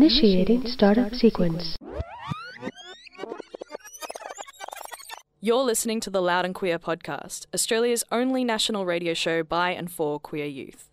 Initiating 0.00 0.64
startup 0.68 1.12
sequence. 1.12 1.76
You're 5.40 5.64
listening 5.64 5.98
to 6.02 6.08
the 6.08 6.22
Loud 6.22 6.44
and 6.44 6.54
Queer 6.54 6.78
podcast, 6.78 7.46
Australia's 7.52 8.04
only 8.12 8.44
national 8.44 8.86
radio 8.86 9.12
show 9.12 9.42
by 9.42 9.72
and 9.72 9.90
for 9.90 10.20
queer 10.20 10.46
youth. 10.46 10.88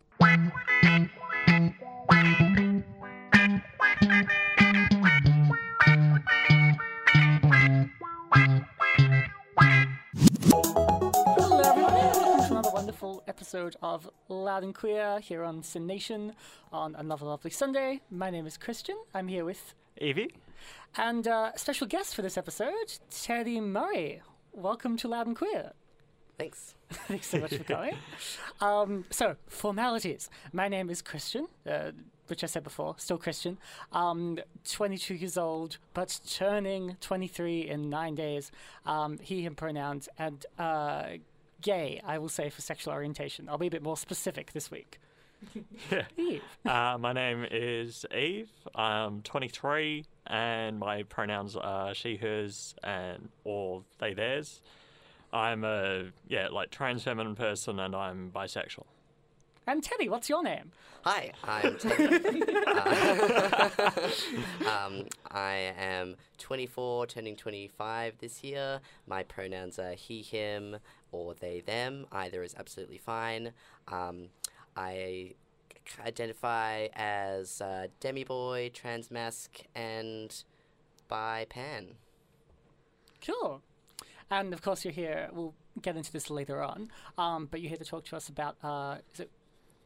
Episode 13.55 13.77
of 13.81 14.09
Loud 14.27 14.63
and 14.63 14.75
Queer 14.75 15.21
here 15.21 15.41
on 15.41 15.63
SYN 15.63 15.87
Nation 15.87 16.35
on 16.73 16.93
another 16.93 17.25
lovely 17.25 17.51
Sunday. 17.51 18.01
My 18.11 18.29
name 18.29 18.45
is 18.45 18.57
Christian. 18.57 18.97
I'm 19.13 19.29
here 19.29 19.45
with, 19.45 19.73
Evie? 19.97 20.33
and 20.97 21.25
uh, 21.25 21.53
special 21.55 21.87
guest 21.87 22.15
for 22.15 22.21
this 22.21 22.37
episode, 22.37 22.97
Teddy 23.09 23.61
Murray. 23.61 24.21
Welcome 24.51 24.97
to 24.97 25.07
Loud 25.07 25.27
and 25.27 25.37
Queer. 25.37 25.71
Thanks. 26.37 26.75
Thanks 26.89 27.27
so 27.27 27.37
much 27.39 27.55
for 27.55 27.63
coming. 27.63 27.95
Um, 28.59 29.05
so, 29.09 29.37
formalities. 29.47 30.29
My 30.51 30.67
name 30.67 30.89
is 30.89 31.01
Christian, 31.01 31.47
uh, 31.65 31.91
which 32.27 32.43
I 32.43 32.47
said 32.47 32.65
before, 32.65 32.95
still 32.97 33.17
Christian. 33.17 33.57
Um, 33.93 34.37
22 34.69 35.15
years 35.15 35.37
old, 35.37 35.77
but 35.93 36.19
turning 36.29 36.97
23 36.99 37.69
in 37.69 37.89
nine 37.89 38.15
days. 38.15 38.51
Um, 38.85 39.17
he, 39.19 39.43
him 39.43 39.55
pronouns, 39.55 40.09
and 40.19 40.45
uh, 40.59 41.05
gay, 41.65 41.99
I 42.05 42.19
will 42.19 42.29
say, 42.29 42.49
for 42.51 42.61
sexual 42.61 42.93
orientation. 42.93 43.49
I'll 43.49 43.57
be 43.57 43.67
a 43.67 43.71
bit 43.71 43.81
more 43.81 43.97
specific 43.97 44.53
this 44.53 44.69
week. 44.69 44.99
Yeah. 45.91 46.03
Eve. 46.17 46.43
Uh, 46.63 46.97
my 46.99 47.11
name 47.11 47.45
is 47.49 48.05
Eve. 48.15 48.51
I'm 48.75 49.23
23, 49.23 50.05
and 50.27 50.77
my 50.79 51.03
pronouns 51.03 51.55
are 51.55 51.95
she, 51.95 52.17
hers, 52.17 52.75
and 52.83 53.29
or 53.43 53.83
they, 53.97 54.13
theirs. 54.13 54.61
I'm 55.33 55.63
a 55.63 56.11
yeah, 56.27 56.49
like 56.49 56.69
trans 56.69 57.03
feminine 57.03 57.35
person, 57.35 57.79
and 57.79 57.95
I'm 57.95 58.31
bisexual. 58.33 58.85
And 59.67 59.83
Teddy, 59.83 60.07
what's 60.07 60.29
your 60.29 60.43
name? 60.43 60.71
Hi, 61.03 61.31
I'm 61.43 61.77
Teddy. 61.79 62.43
Uh, 62.67 63.69
um, 64.69 65.05
I 65.29 65.73
am 65.77 66.15
24, 66.37 67.07
turning 67.07 67.35
25 67.35 68.19
this 68.19 68.43
year. 68.43 68.79
My 69.07 69.23
pronouns 69.23 69.79
are 69.79 69.93
he, 69.93 70.21
him, 70.21 70.77
or 71.15 71.33
they, 71.33 71.61
them. 71.61 72.05
Either 72.11 72.43
is 72.43 72.55
absolutely 72.57 72.97
fine. 72.97 73.51
Um, 73.87 74.29
I 74.75 75.33
identify 76.05 76.87
as 76.95 77.61
uh, 77.61 77.87
demi 77.99 78.23
boy, 78.23 78.71
transmasc, 78.73 79.49
and 79.75 80.43
bi 81.07 81.45
pan. 81.49 81.95
Cool. 83.25 83.61
And 84.29 84.53
of 84.53 84.61
course, 84.61 84.83
you're 84.83 84.93
here. 84.93 85.29
We'll 85.31 85.53
get 85.81 85.95
into 85.95 86.11
this 86.11 86.29
later 86.29 86.61
on. 86.61 86.89
Um, 87.17 87.47
but 87.49 87.61
you're 87.61 87.69
here 87.69 87.77
to 87.77 87.85
talk 87.85 88.05
to 88.05 88.15
us 88.15 88.29
about 88.29 88.55
is 89.13 89.19
it 89.21 89.29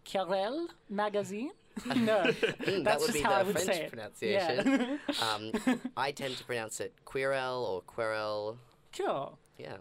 Querelle 0.06 0.68
magazine? 0.90 1.52
no, 1.86 2.24
Mm, 2.24 2.84
that 2.84 2.84
that's 2.84 3.02
would 3.02 3.08
just 3.08 3.14
be 3.14 3.22
how 3.22 3.34
I 3.36 3.44
the 3.44 3.46
would 3.48 3.56
French 3.62 3.70
say 3.78 3.84
it. 3.86 3.90
pronunciation. 3.92 5.00
Yeah. 5.08 5.34
Um, 5.34 5.82
I 5.96 6.12
tend 6.12 6.36
to 6.38 6.44
pronounce 6.44 6.80
it 6.82 6.94
Quirel 7.06 7.64
or 7.64 7.82
Querel. 7.82 8.58
cool. 8.98 9.38
Yeah. 9.58 9.78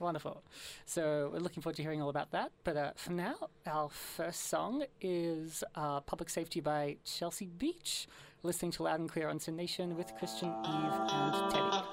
Wonderful. 0.00 0.42
So 0.86 1.28
we're 1.30 1.40
looking 1.40 1.62
forward 1.62 1.76
to 1.76 1.82
hearing 1.82 2.00
all 2.00 2.08
about 2.08 2.30
that. 2.30 2.52
But 2.64 2.76
uh, 2.78 2.92
for 2.96 3.12
now, 3.12 3.34
our 3.66 3.90
first 3.90 4.48
song 4.48 4.84
is 5.02 5.62
uh, 5.74 6.00
Public 6.00 6.30
Safety 6.30 6.60
by 6.60 6.96
Chelsea 7.04 7.44
Bleach. 7.46 8.08
Listening 8.42 8.70
to 8.72 8.84
Loud 8.84 9.00
and 9.00 9.10
Clear 9.10 9.28
on 9.28 9.38
SYN 9.38 9.56
Nation 9.56 9.98
with 9.98 10.10
Christian, 10.18 10.48
Eve, 10.48 10.92
and 11.10 11.52
Teddy. 11.52 11.84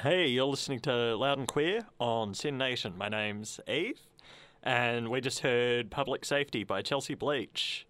Hey, 0.00 0.26
you're 0.26 0.44
listening 0.46 0.80
to 0.80 1.16
Loud 1.16 1.38
and 1.38 1.46
Queer 1.46 1.86
on 2.00 2.34
SYN 2.34 2.58
Nation. 2.58 2.94
My 2.98 3.08
name's 3.08 3.60
Eve, 3.68 4.00
and 4.64 5.08
we 5.10 5.20
just 5.20 5.38
heard 5.38 5.92
Public 5.92 6.24
Safety 6.24 6.64
by 6.64 6.82
Chelsea 6.82 7.14
Bleach. 7.14 7.86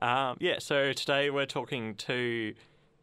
Um, 0.00 0.38
yeah, 0.40 0.58
so 0.58 0.94
today 0.94 1.28
we're 1.28 1.44
talking 1.44 1.94
to 1.96 2.54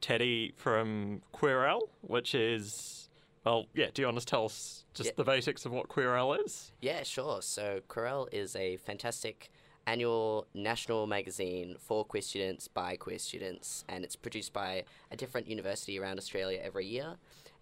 Teddy 0.03 0.53
from 0.57 1.21
Querelle, 1.33 1.87
which 2.01 2.35
is, 2.35 3.07
well, 3.45 3.67
yeah, 3.73 3.87
do 3.93 4.01
you 4.01 4.05
want 4.07 4.19
to 4.19 4.25
tell 4.25 4.43
us 4.43 4.83
just 4.93 5.07
Yeah. 5.07 5.13
the 5.15 5.23
basics 5.23 5.65
of 5.65 5.71
what 5.71 5.87
Querelle 5.87 6.33
is? 6.45 6.73
Yeah, 6.81 7.03
sure. 7.03 7.41
So 7.41 7.79
Querelle 7.87 8.27
is 8.33 8.53
a 8.57 8.75
fantastic 8.75 9.49
annual 9.87 10.45
national 10.53 11.07
magazine 11.07 11.77
for 11.79 12.03
queer 12.03 12.21
students 12.21 12.67
by 12.67 12.97
queer 12.97 13.17
students, 13.17 13.85
and 13.87 14.03
it's 14.03 14.17
produced 14.17 14.51
by 14.51 14.83
a 15.09 15.15
different 15.15 15.47
university 15.47 15.97
around 15.97 16.17
Australia 16.17 16.59
every 16.61 16.85
year. 16.85 17.15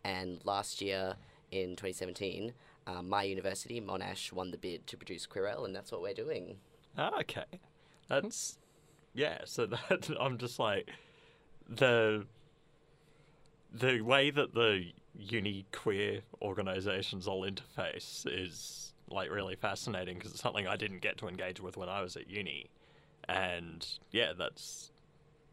And 0.03 0.43
last 0.43 0.81
year, 0.81 1.17
in 1.51 1.75
2017, 1.75 2.53
um, 2.87 3.07
my 3.07 3.21
university, 3.21 3.79
Monash, 3.79 4.31
won 4.33 4.49
the 4.49 4.57
bid 4.57 4.87
to 4.87 4.97
produce 4.97 5.27
Querelle, 5.27 5.63
and 5.63 5.75
that's 5.75 5.91
what 5.91 6.01
we're 6.01 6.15
doing. 6.15 6.57
Ah, 6.97 7.11
okay. 7.19 7.45
That's 8.07 8.57
yeah. 9.13 9.41
So 9.45 9.65
that 9.89 10.09
I'm 10.19 10.39
just 10.39 10.57
like 10.57 10.89
the 11.71 12.25
the 13.73 14.01
way 14.01 14.29
that 14.29 14.53
the 14.53 14.91
uni 15.17 15.65
queer 15.71 16.21
organizations 16.41 17.27
all 17.27 17.43
interface 17.43 18.25
is 18.25 18.93
like 19.09 19.29
really 19.31 19.55
fascinating 19.55 20.17
because 20.17 20.31
it's 20.31 20.41
something 20.41 20.67
I 20.67 20.75
didn't 20.75 21.01
get 21.01 21.17
to 21.19 21.27
engage 21.27 21.61
with 21.61 21.77
when 21.77 21.89
I 21.89 22.01
was 22.01 22.15
at 22.15 22.29
uni, 22.29 22.69
and 23.27 23.85
yeah, 24.11 24.33
that's 24.37 24.91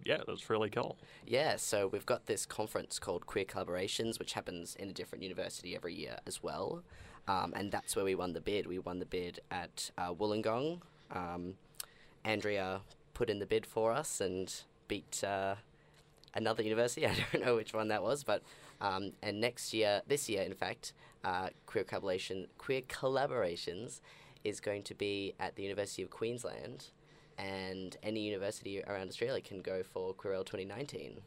yeah, 0.05 0.19
that's 0.27 0.49
really 0.49 0.71
cool. 0.71 0.97
Yeah, 1.27 1.57
so 1.57 1.87
we've 1.87 2.07
got 2.07 2.27
this 2.27 2.47
conference 2.47 2.99
called 2.99 3.27
Queer 3.27 3.45
Collaborations, 3.45 4.19
which 4.19 4.33
happens 4.33 4.77
in 4.77 4.89
a 4.89 4.93
different 4.93 5.23
university 5.23 5.75
every 5.75 5.95
year 5.95 6.19
as 6.27 6.43
well. 6.43 6.83
Um, 7.27 7.53
and 7.55 7.71
that's 7.71 7.95
where 7.95 8.05
we 8.05 8.15
won 8.15 8.33
the 8.33 8.41
bid. 8.41 8.67
We 8.67 8.79
won 8.79 9.01
the 9.01 9.07
bid 9.07 9.41
at 9.51 9.91
uh, 9.99 10.15
Wollongong. 10.15 10.81
Um, 11.11 11.55
Andrea 12.25 12.81
put 13.13 13.29
in 13.29 13.39
the 13.39 13.47
bid 13.47 13.67
for 13.67 13.93
us 13.93 14.21
and 14.21 14.55
beat 14.87 15.23
uh, 15.25 15.57
another 16.35 16.63
university. 16.63 17.07
I 17.07 17.15
don't 17.33 17.45
know 17.45 17.57
which 17.57 17.73
one 17.73 17.89
that 17.89 18.03
was, 18.03 18.25
but 18.25 18.43
um, 18.81 19.13
and 19.23 19.41
next 19.41 19.73
year, 19.75 20.03
this 20.07 20.29
year, 20.29 20.43
in 20.43 20.55
fact, 20.55 20.93
uh, 21.25 21.49
Queer 21.67 21.85
Collaboration, 21.85 22.47
Queer 22.59 22.83
Collaborations 22.83 24.01
is 24.45 24.61
going 24.61 24.83
to 24.85 24.95
be 24.95 25.35
at 25.41 25.57
the 25.57 25.63
University 25.63 26.03
of 26.03 26.11
Queensland, 26.11 26.87
and 27.37 27.97
any 28.03 28.21
university 28.21 28.83
around 28.83 29.09
Australia 29.09 29.43
can 29.43 29.61
go 29.61 29.83
for 29.83 30.15
Querelle 30.15 30.45
2019. 30.45 31.21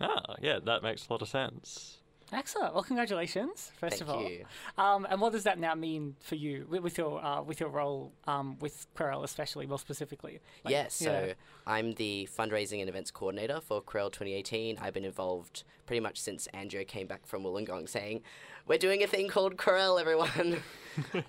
Ah, 0.00 0.34
yeah, 0.40 0.58
that 0.64 0.82
makes 0.82 1.08
a 1.08 1.12
lot 1.12 1.22
of 1.22 1.28
sense. 1.28 1.97
Excellent. 2.32 2.74
Well, 2.74 2.82
congratulations, 2.82 3.72
first 3.78 3.98
Thank 3.98 4.02
of 4.02 4.16
all. 4.16 4.22
you. 4.22 4.44
Um, 4.76 5.06
and 5.08 5.20
what 5.20 5.32
does 5.32 5.44
that 5.44 5.58
now 5.58 5.74
mean 5.74 6.16
for 6.20 6.34
you 6.34 6.66
with, 6.68 6.98
your 6.98 7.24
uh, 7.24 7.42
with 7.42 7.58
your 7.60 7.70
role 7.70 8.12
um, 8.26 8.58
with 8.60 8.86
Querelle, 8.94 9.24
especially 9.24 9.66
more 9.66 9.78
specifically? 9.78 10.40
Like, 10.64 10.72
yeah, 10.72 10.88
so 10.88 11.32
I'm 11.66 11.94
the 11.94 12.28
fundraising 12.36 12.80
and 12.80 12.88
events 12.88 13.10
coordinator 13.10 13.60
for 13.60 13.80
Querelle 13.80 14.12
2018. 14.12 14.78
I've 14.78 14.94
been 14.94 15.04
involved 15.04 15.64
pretty 15.86 16.00
much 16.00 16.20
since 16.20 16.46
Andrea 16.48 16.84
came 16.84 17.06
back 17.06 17.26
from 17.26 17.42
Wollongong 17.44 17.88
saying, 17.88 18.22
We're 18.66 18.78
doing 18.78 19.02
a 19.02 19.06
thing 19.06 19.28
called 19.28 19.56
Querelle, 19.56 19.98
everyone. 19.98 20.58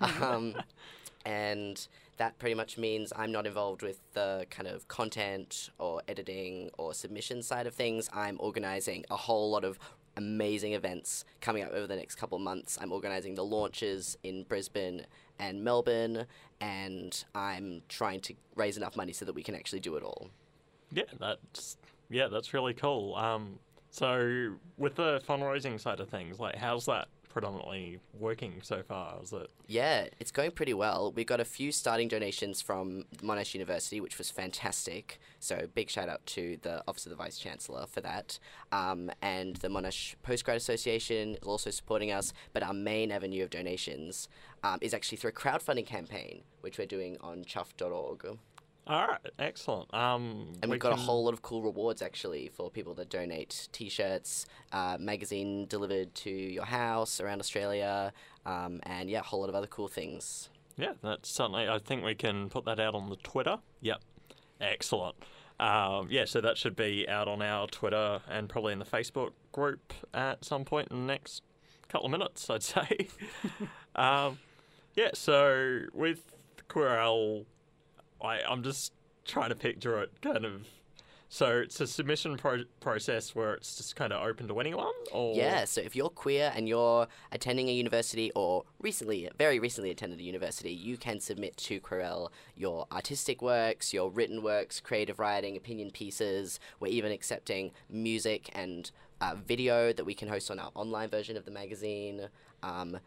um, 0.20 0.54
and 1.24 1.86
that 2.18 2.38
pretty 2.38 2.54
much 2.54 2.76
means 2.76 3.12
I'm 3.16 3.32
not 3.32 3.46
involved 3.46 3.82
with 3.82 4.00
the 4.12 4.46
kind 4.50 4.68
of 4.68 4.86
content 4.88 5.70
or 5.78 6.02
editing 6.06 6.70
or 6.76 6.92
submission 6.92 7.42
side 7.42 7.66
of 7.66 7.74
things. 7.74 8.10
I'm 8.12 8.36
organizing 8.40 9.06
a 9.10 9.16
whole 9.16 9.50
lot 9.50 9.64
of 9.64 9.78
amazing 10.16 10.72
events 10.72 11.24
coming 11.40 11.62
up 11.62 11.72
over 11.72 11.86
the 11.86 11.96
next 11.96 12.16
couple 12.16 12.36
of 12.36 12.42
months. 12.42 12.78
I'm 12.80 12.92
organizing 12.92 13.34
the 13.34 13.44
launches 13.44 14.16
in 14.22 14.44
Brisbane 14.44 15.06
and 15.38 15.64
Melbourne, 15.64 16.26
and 16.60 17.24
I'm 17.34 17.82
trying 17.88 18.20
to 18.22 18.34
raise 18.54 18.76
enough 18.76 18.96
money 18.96 19.12
so 19.12 19.24
that 19.24 19.34
we 19.34 19.42
can 19.42 19.54
actually 19.54 19.80
do 19.80 19.96
it 19.96 20.02
all. 20.02 20.30
Yeah, 20.92 21.04
that's 21.18 21.76
yeah, 22.10 22.28
that's 22.28 22.52
really 22.52 22.74
cool. 22.74 23.14
Um, 23.14 23.58
so 23.90 24.54
with 24.76 24.96
the 24.96 25.20
fundraising 25.28 25.80
side 25.80 26.00
of 26.00 26.08
things, 26.08 26.38
like, 26.38 26.56
how's 26.56 26.86
that 26.86 27.08
predominantly 27.30 28.00
working 28.18 28.60
so 28.62 28.82
far? 28.82 29.18
Is 29.22 29.32
it 29.32 29.50
Yeah, 29.66 30.08
it's 30.18 30.30
going 30.30 30.50
pretty 30.50 30.74
well. 30.74 31.12
We 31.14 31.24
got 31.24 31.40
a 31.40 31.44
few 31.44 31.72
starting 31.72 32.08
donations 32.08 32.60
from 32.60 33.04
Monash 33.22 33.54
University, 33.54 34.00
which 34.00 34.18
was 34.18 34.30
fantastic. 34.30 35.18
So 35.38 35.68
big 35.74 35.88
shout 35.88 36.08
out 36.08 36.24
to 36.26 36.58
the 36.62 36.82
Office 36.86 37.06
of 37.06 37.10
the 37.10 37.16
Vice 37.16 37.38
Chancellor 37.38 37.86
for 37.86 38.00
that. 38.02 38.38
Um, 38.72 39.10
and 39.22 39.56
the 39.56 39.68
Monash 39.68 40.16
Postgrad 40.26 40.56
Association 40.56 41.36
is 41.36 41.46
also 41.46 41.70
supporting 41.70 42.12
us. 42.12 42.32
But 42.52 42.62
our 42.62 42.74
main 42.74 43.10
avenue 43.10 43.44
of 43.44 43.50
donations 43.50 44.28
um, 44.62 44.78
is 44.80 44.92
actually 44.92 45.18
through 45.18 45.30
a 45.30 45.34
crowdfunding 45.34 45.86
campaign, 45.86 46.42
which 46.60 46.78
we're 46.78 46.86
doing 46.86 47.16
on 47.20 47.44
chuffed.org. 47.44 48.38
all 48.90 49.06
right? 49.08 49.20
Excellent. 49.38 49.92
Um, 49.94 50.52
And 50.62 50.70
we 50.70 50.74
we've 50.74 50.80
got 50.80 50.92
a 50.92 50.96
whole 50.96 51.24
lot 51.24 51.34
of 51.34 51.42
cool 51.42 51.62
rewards 51.62 52.02
actually 52.02 52.48
for 52.48 52.70
people 52.70 52.94
that 52.94 53.08
donate 53.08 53.68
T-shirts, 53.72 54.46
uh, 54.72 54.96
magazine 54.98 55.66
delivered 55.66 56.14
to 56.16 56.30
your 56.30 56.64
house 56.64 57.20
around 57.20 57.40
Australia, 57.40 58.12
um, 58.44 58.80
and 58.82 59.08
yeah, 59.08 59.20
a 59.20 59.22
whole 59.22 59.40
lot 59.40 59.48
of 59.48 59.54
other 59.54 59.66
cool 59.66 59.88
things. 59.88 60.50
Yeah, 60.76 60.94
that's 61.02 61.30
certainly. 61.30 61.68
I 61.68 61.78
think 61.78 62.04
we 62.04 62.14
can 62.14 62.48
put 62.48 62.64
that 62.64 62.80
out 62.80 62.94
on 62.94 63.10
the 63.10 63.16
Twitter. 63.16 63.58
Yep, 63.80 64.00
excellent. 64.60 65.16
Um, 65.60 66.08
yeah, 66.10 66.24
so 66.24 66.40
that 66.40 66.56
should 66.56 66.74
be 66.74 67.06
out 67.06 67.28
on 67.28 67.42
our 67.42 67.66
Twitter 67.66 68.22
and 68.28 68.48
probably 68.48 68.72
in 68.72 68.78
the 68.78 68.86
Facebook 68.86 69.32
group 69.52 69.92
at 70.14 70.42
some 70.44 70.64
point 70.64 70.88
in 70.90 71.06
the 71.06 71.12
next 71.12 71.42
couple 71.88 72.06
of 72.06 72.12
minutes, 72.12 72.48
I'd 72.48 72.62
say. 72.62 73.08
um, 73.94 74.38
yeah, 74.94 75.10
so 75.12 75.82
with 75.92 76.34
Querelle, 76.68 77.44
I, 78.22 78.40
I'm 78.48 78.62
just 78.62 78.92
trying 79.24 79.50
to 79.50 79.54
picture 79.54 80.00
it 80.02 80.10
kind 80.22 80.44
of. 80.44 80.66
So 81.32 81.60
it's 81.60 81.80
a 81.80 81.86
submission 81.86 82.36
pro- 82.36 82.64
process 82.80 83.36
where 83.36 83.54
it's 83.54 83.76
just 83.76 83.94
kind 83.94 84.12
of 84.12 84.20
open 84.20 84.48
to 84.48 84.58
anyone, 84.58 84.92
or 85.12 85.36
Yeah, 85.36 85.64
so 85.64 85.80
if 85.80 85.94
you're 85.94 86.08
queer 86.08 86.52
and 86.56 86.68
you're 86.68 87.06
attending 87.30 87.68
a 87.68 87.72
university 87.72 88.32
or 88.34 88.64
recently, 88.80 89.28
very 89.38 89.60
recently 89.60 89.92
attended 89.92 90.18
a 90.18 90.24
university, 90.24 90.72
you 90.72 90.96
can 90.96 91.20
submit 91.20 91.56
to 91.58 91.80
Querelle 91.80 92.32
your 92.56 92.88
artistic 92.90 93.42
works, 93.42 93.94
your 93.94 94.10
written 94.10 94.42
works, 94.42 94.80
creative 94.80 95.20
writing, 95.20 95.56
opinion 95.56 95.92
pieces. 95.92 96.58
We're 96.80 96.88
even 96.88 97.12
accepting 97.12 97.70
music 97.88 98.50
and 98.52 98.90
uh, 99.20 99.36
video 99.36 99.92
that 99.92 100.04
we 100.04 100.14
can 100.14 100.26
host 100.26 100.50
on 100.50 100.58
our 100.58 100.72
online 100.74 101.10
version 101.10 101.36
of 101.36 101.44
the 101.44 101.52
magazine. 101.52 102.28
Um, 102.64 102.98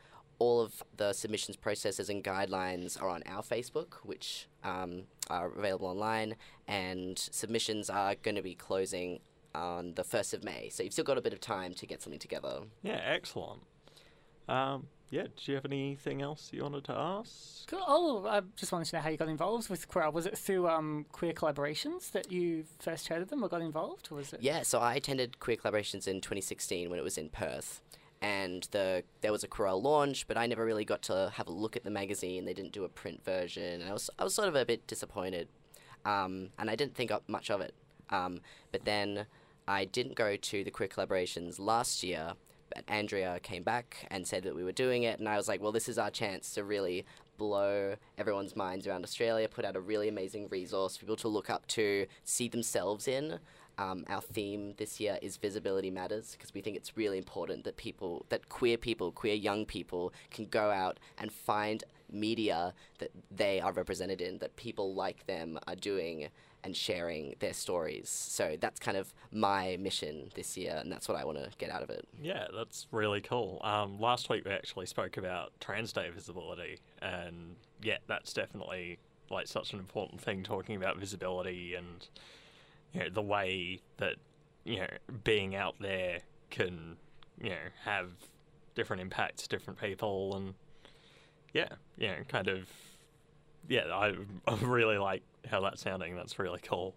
all 0.44 0.60
of 0.60 0.84
the 0.98 1.14
submissions 1.14 1.56
processes 1.56 2.10
and 2.10 2.22
guidelines 2.22 3.02
are 3.02 3.08
on 3.08 3.24
our 3.26 3.42
Facebook, 3.42 3.94
which 4.04 4.48
um, 4.64 5.04
are 5.30 5.50
available 5.58 5.88
online, 5.88 6.36
and 6.68 7.18
submissions 7.18 7.90
are 7.90 8.16
going 8.16 8.36
to 8.36 8.42
be 8.42 8.54
closing 8.54 9.20
on 9.56 9.94
the 9.94 10.04
1st 10.04 10.34
of 10.34 10.44
May. 10.44 10.68
So 10.70 10.84
you've 10.84 10.92
still 10.92 11.06
got 11.06 11.18
a 11.18 11.22
bit 11.22 11.32
of 11.32 11.40
time 11.40 11.74
to 11.76 11.86
get 11.86 12.02
something 12.02 12.20
together. 12.20 12.60
Yeah, 12.82 13.00
excellent. 13.06 13.62
Um, 14.50 14.88
yeah, 15.10 15.24
do 15.24 15.52
you 15.52 15.56
have 15.56 15.64
anything 15.66 16.22
else 16.22 16.50
you 16.52 16.64
wanted 16.64 16.84
to 16.86 16.94
ask? 16.94 17.68
Cool. 17.68 17.84
Oh, 17.88 18.26
I 18.28 18.42
just 18.58 18.74
wanted 18.74 18.90
to 18.90 18.98
know 18.98 19.02
how 19.02 19.10
you 19.12 19.18
got 19.18 19.30
involved 19.30 19.70
with 19.70 19.88
Queer. 19.88 20.10
Was 20.10 20.26
it 20.26 20.38
through 20.38 20.68
um, 20.68 21.06
Queer 21.14 21.32
Collaborations 21.32 22.12
that 22.12 22.32
you 22.32 22.66
first 22.80 23.08
heard 23.08 23.22
of 23.22 23.30
them 23.30 23.46
or 23.46 23.48
got 23.48 23.62
involved, 23.62 24.10
or 24.12 24.16
was 24.16 24.34
it? 24.34 24.42
Yeah, 24.42 24.64
so 24.64 24.80
I 24.80 24.96
attended 24.96 25.40
Queer 25.40 25.56
Collaborations 25.56 26.06
in 26.06 26.20
2016 26.20 26.90
when 26.90 27.00
it 27.00 27.04
was 27.04 27.18
in 27.18 27.30
Perth. 27.30 27.82
And 28.24 28.66
the 28.72 29.04
there 29.22 29.34
was 29.34 29.44
a 29.44 29.50
Querelle 29.50 29.84
launch, 29.84 30.28
but 30.30 30.38
I 30.38 30.48
never 30.48 30.66
really 30.66 30.86
got 30.86 31.02
to 31.04 31.32
have 31.36 31.48
a 31.48 31.52
look 31.52 31.76
at 31.76 31.84
the 31.84 31.92
magazine. 31.92 32.46
They 32.46 32.54
didn't 32.54 32.72
do 32.72 32.86
a 32.86 32.90
print 32.90 33.24
version, 33.26 33.82
and 33.82 33.90
I 33.90 33.94
was 33.94 34.10
I 34.18 34.24
was 34.24 34.34
sort 34.34 34.48
of 34.48 34.56
a 34.56 34.66
bit 34.66 34.88
disappointed, 34.88 35.50
um, 36.06 36.50
and 36.58 36.70
I 36.70 36.76
didn't 36.76 36.96
think 36.96 37.12
up 37.12 37.24
much 37.28 37.52
of 37.52 37.60
it. 37.60 37.74
Um, 38.10 38.40
but 38.72 38.86
then 38.86 39.26
I 39.68 39.84
didn't 39.84 40.16
go 40.16 40.38
to 40.38 40.64
the 40.64 40.72
Queer 40.72 40.88
Collaborations 40.88 41.60
last 41.60 42.02
year. 42.02 42.34
But 42.74 42.86
Andrea 42.88 43.40
came 43.44 43.62
back 43.62 44.08
and 44.10 44.26
said 44.26 44.42
that 44.44 44.56
we 44.56 44.64
were 44.64 44.72
doing 44.72 45.04
it, 45.04 45.20
and 45.20 45.30
I 45.30 45.38
was 45.38 45.48
like, 45.48 45.62
well, 45.62 45.72
this 45.72 45.88
is 45.88 46.00
our 46.00 46.10
chance 46.10 46.56
to 46.56 46.64
really 46.64 47.06
blow 47.38 47.96
everyone's 48.18 48.56
minds 48.56 48.88
around 48.88 49.04
Australia, 49.04 49.48
put 49.48 49.66
out 49.66 49.76
a 49.76 49.80
really 49.80 50.08
amazing 50.08 50.48
resource 50.50 50.96
for 50.96 51.02
people 51.02 51.16
to 51.18 51.28
look 51.28 51.50
up 51.50 51.68
to, 51.68 52.08
see 52.24 52.48
themselves 52.48 53.08
in. 53.08 53.40
Um, 53.78 54.06
our 54.08 54.22
theme 54.22 54.76
this 54.78 55.00
year 55.00 55.18
is 55.22 55.38
visibility 55.38 55.90
matters 55.90 56.36
because 56.38 56.54
we 56.54 56.62
think 56.62 56.78
it's 56.78 56.96
really 56.96 57.18
important 57.18 57.64
that 57.64 57.78
people, 57.78 58.26
that 58.30 58.50
queer 58.50 58.78
people, 58.78 59.12
queer 59.12 59.34
young 59.34 59.66
people, 59.66 60.14
can 60.30 60.46
go 60.46 60.70
out 60.70 61.00
and 61.18 61.32
find 61.32 61.84
media 62.12 62.74
that 63.00 63.10
they 63.32 63.60
are 63.60 63.74
represented 63.74 64.22
in, 64.22 64.38
that 64.38 64.56
people 64.56 64.94
like 64.94 65.26
them 65.26 65.58
are 65.68 65.76
doing 65.76 66.30
and 66.64 66.76
sharing 66.76 67.36
their 67.40 67.54
stories. 67.54 68.10
So 68.10 68.56
that's 68.60 68.80
kind 68.80 68.96
of 68.96 69.14
my 69.32 69.78
mission 69.80 70.32
this 70.36 70.56
year, 70.56 70.78
and 70.80 70.92
that's 70.92 71.10
what 71.10 71.18
I 71.18 71.26
want 71.26 71.38
to 71.38 71.50
get 71.58 71.70
out 71.70 71.84
of 71.84 71.90
it. 71.90 72.08
Yeah, 72.22 72.48
that's 72.56 72.88
really 72.92 73.22
cool. 73.22 73.60
Um, 73.64 74.00
last 74.00 74.30
week 74.30 74.46
we 74.46 74.52
actually 74.52 74.86
spoke 74.86 75.18
about 75.18 75.52
Trans 75.60 75.92
Day 75.92 76.10
visibility, 76.10 76.80
and 77.02 77.56
yeah, 77.82 77.98
that's 78.08 78.34
definitely 78.34 79.00
like 79.30 79.48
such 79.48 79.74
an 79.74 79.80
important 79.80 80.22
thing. 80.22 80.44
Talking 80.44 80.76
about 80.76 80.98
visibility 80.98 81.76
and 81.76 82.08
you 82.94 83.00
know 83.02 83.10
the 83.10 83.22
way 83.22 83.82
that 83.98 84.16
you 84.64 84.78
know 84.80 84.88
being 85.24 85.56
out 85.56 85.76
there 85.80 86.20
can 86.50 86.98
you 87.42 87.50
know 87.50 87.56
have 87.86 88.12
different 88.76 89.02
impacts, 89.02 89.48
different 89.48 89.80
people, 89.80 90.36
and 90.36 90.54
yeah, 91.54 91.70
you 91.98 92.08
know, 92.08 92.18
kind 92.28 92.48
of 92.48 92.68
yeah, 93.68 93.86
I, 93.94 94.14
I 94.48 94.56
really 94.62 94.98
like 94.98 95.24
how 95.50 95.62
that's 95.62 95.82
sounding. 95.82 96.16
That's 96.16 96.40
really 96.40 96.60
cool. 96.62 96.96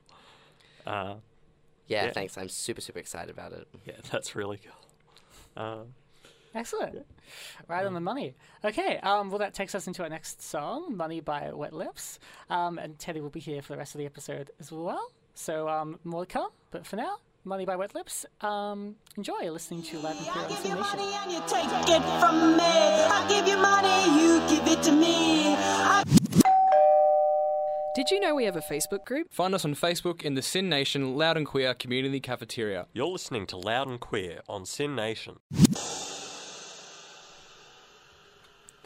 Uh, 0.87 1.17
Yeah, 1.87 2.07
Yeah. 2.07 2.13
thanks. 2.13 2.37
I'm 2.39 2.49
super, 2.49 2.81
super 2.81 2.99
excited 2.99 3.31
about 3.31 3.53
it. 3.53 3.67
yeah, 3.85 3.95
that's 4.11 4.35
really 4.35 4.59
cool. 4.59 5.63
Uh, 5.63 5.85
Excellent. 6.55 7.05
Right 7.69 7.85
on 7.85 7.93
the 7.93 8.01
money. 8.01 8.35
Okay, 8.65 8.97
um, 9.03 9.29
well, 9.31 9.39
that 9.41 9.53
takes 9.53 9.75
us 9.75 9.87
into 9.87 10.03
our 10.03 10.09
next 10.09 10.41
song, 10.41 10.97
Money 10.97 11.21
by 11.21 11.53
Wet 11.53 11.75
Lips. 11.75 12.19
Um, 12.49 12.79
and 12.79 12.99
Teddy 12.99 13.21
will 13.21 13.29
be 13.31 13.41
here 13.41 13.61
for 13.61 13.75
the 13.75 13.77
rest 13.79 13.95
of 13.95 13.99
the 13.99 14.07
episode 14.07 14.51
as 14.59 14.73
well. 14.73 15.11
So, 15.37 15.69
um, 15.69 15.99
more 16.03 16.25
to 16.25 16.33
come. 16.33 16.51
But 16.71 16.87
for 16.87 16.97
now, 16.97 17.19
Money 17.45 17.65
by 17.65 17.77
Wet 17.77 17.95
Lips. 17.95 18.27
Um, 18.41 18.97
enjoy 19.17 19.51
listening 19.53 19.83
to 19.85 19.99
Live 20.01 20.17
and 20.17 20.27
Queer 20.27 20.45
I 20.45 20.49
give 20.49 20.65
you 20.65 20.75
money 20.75 21.15
and 21.15 21.31
you 21.31 21.41
take 21.47 21.65
it 21.65 22.03
from 22.19 22.57
me. 22.57 22.65
I 22.65 23.25
give 23.29 23.47
you 23.47 23.57
money, 23.57 24.21
you 24.21 24.41
give 24.49 24.67
it 24.67 24.83
to 24.85 24.93
me. 24.93 25.55
I 25.55 26.03
Did 27.95 28.11
you 28.11 28.19
know 28.19 28.35
we 28.35 28.45
have 28.47 28.57
a 28.57 28.61
Facebook 28.63 29.05
group? 29.05 29.33
Find 29.33 29.55
us 29.55 29.65
on 29.65 29.75
Facebook 29.75 30.23
in 30.23 30.35
the 30.35 30.43
SYN 30.43 30.69
Nation 30.69 31.15
Loud 31.15 31.37
and 31.37 31.47
Queer 31.47 31.75
Community 31.75 32.19
Cafeteria. 32.19 32.87
You're 32.93 33.07
listening 33.07 33.47
to 33.49 33.57
Loud 33.57 33.89
and 33.89 34.01
Queer 34.01 34.41
on 34.49 34.67
SYN 34.67 34.97
Nation. 34.97 35.37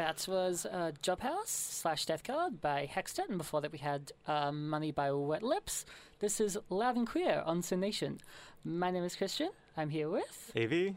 That 0.01 0.27
was 0.27 0.65
uh, 0.65 0.93
Job 1.03 1.21
House 1.21 1.51
slash 1.51 2.07
Death 2.07 2.25
Card 2.25 2.63
by 2.63 2.89
Hextet, 2.91 3.29
and 3.29 3.37
before 3.37 3.61
that 3.61 3.71
we 3.71 3.77
had 3.77 4.13
um, 4.27 4.71
Money 4.71 4.93
by 4.93 5.13
Wet 5.13 5.43
Lips. 5.43 5.85
This 6.21 6.41
is 6.41 6.57
Loud 6.71 6.97
and 6.97 7.07
Queer 7.07 7.43
on 7.45 7.61
SYN 7.61 7.81
Nation. 7.81 8.19
My 8.65 8.91
name 8.91 9.05
is 9.05 9.15
Christian. 9.15 9.51
I'm 9.77 9.91
here 9.91 10.09
with 10.09 10.53
Evie 10.57 10.97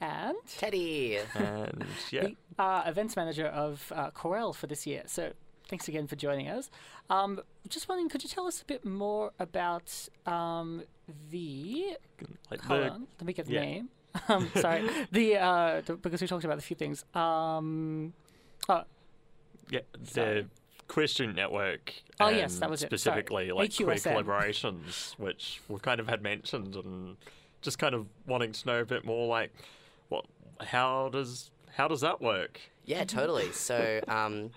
and 0.00 0.36
Teddy! 0.46 1.18
and 1.34 1.84
yeah, 2.12 2.28
the 2.28 2.36
uh, 2.56 2.84
events 2.86 3.16
manager 3.16 3.46
of 3.46 3.92
uh, 3.96 4.12
Querelle 4.12 4.54
for 4.54 4.68
this 4.68 4.86
year. 4.86 5.02
So 5.06 5.32
thanks 5.68 5.88
again 5.88 6.06
for 6.06 6.14
joining 6.14 6.46
us. 6.46 6.70
Um, 7.10 7.40
just 7.68 7.88
wondering, 7.88 8.08
could 8.08 8.22
you 8.22 8.28
tell 8.28 8.46
us 8.46 8.62
a 8.62 8.64
bit 8.64 8.84
more 8.84 9.32
about 9.40 10.08
um, 10.24 10.84
the? 11.32 11.96
like 12.48 12.60
Hold 12.60 12.80
the 12.80 12.90
on, 12.90 13.06
let 13.18 13.26
me 13.26 13.32
get 13.32 13.46
the 13.46 13.54
yeah. 13.54 13.60
name. 13.60 13.88
um, 14.28 14.48
sorry, 14.54 14.88
the, 15.12 15.36
uh, 15.36 15.80
the 15.84 15.96
because 15.96 16.20
we 16.20 16.28
talked 16.28 16.44
about 16.44 16.58
a 16.58 16.62
few 16.62 16.76
things. 16.76 17.04
Um, 17.12 18.12
yeah 19.70 19.80
Sorry. 20.04 20.42
the 20.42 20.48
Queer 20.90 21.06
Student 21.06 21.36
Network. 21.36 21.94
Oh, 22.18 22.30
yes, 22.30 22.56
that 22.58 22.68
was 22.68 22.82
it. 22.82 22.90
Sorry. 22.90 22.98
Specifically, 22.98 23.52
like 23.52 23.74
queer 23.76 23.88
AQSN. 23.90 24.24
collaborations, 24.24 25.12
which 25.18 25.60
we've 25.68 25.80
kind 25.82 26.00
of 26.00 26.08
had 26.08 26.20
mentioned, 26.20 26.74
and 26.74 27.16
just 27.62 27.78
kind 27.78 27.94
of 27.94 28.06
wanting 28.26 28.50
to 28.52 28.66
know 28.66 28.80
a 28.80 28.84
bit 28.84 29.04
more, 29.04 29.28
like 29.28 29.52
what, 30.08 30.26
how 30.60 31.08
does 31.10 31.50
how 31.76 31.86
does 31.86 32.00
that 32.00 32.20
work? 32.20 32.60
Yeah, 32.84 33.04
totally. 33.04 33.52
So, 33.52 34.00
um, 34.08 34.50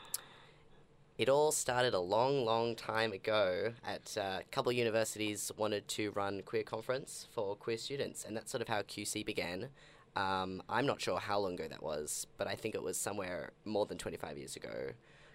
it 1.20 1.30
all 1.30 1.52
started 1.52 1.94
a 1.94 2.00
long, 2.00 2.44
long 2.44 2.76
time 2.76 3.12
ago. 3.12 3.74
At 3.86 4.18
uh, 4.18 4.40
a 4.40 4.44
couple 4.52 4.72
of 4.72 4.76
universities 4.78 5.52
wanted 5.56 5.88
to 5.90 6.10
run 6.12 6.42
queer 6.42 6.64
conference 6.64 7.28
for 7.34 7.56
queer 7.56 7.78
students, 7.78 8.26
and 8.26 8.36
that's 8.36 8.52
sort 8.52 8.62
of 8.62 8.68
how 8.68 8.82
QC 8.82 9.24
began. 9.24 9.70
Um, 10.16 10.62
I'm 10.70 10.86
not 10.86 11.02
sure 11.02 11.20
how 11.20 11.40
long 11.40 11.54
ago 11.54 11.68
that 11.70 11.82
was, 11.82 12.28
but 12.38 12.48
I 12.48 12.56
think 12.56 12.76
it 12.76 12.84
was 12.84 12.98
somewhere 12.98 13.52
more 13.66 13.86
than 13.86 13.98
25 13.98 14.38
years 14.38 14.56
ago. 14.56 14.92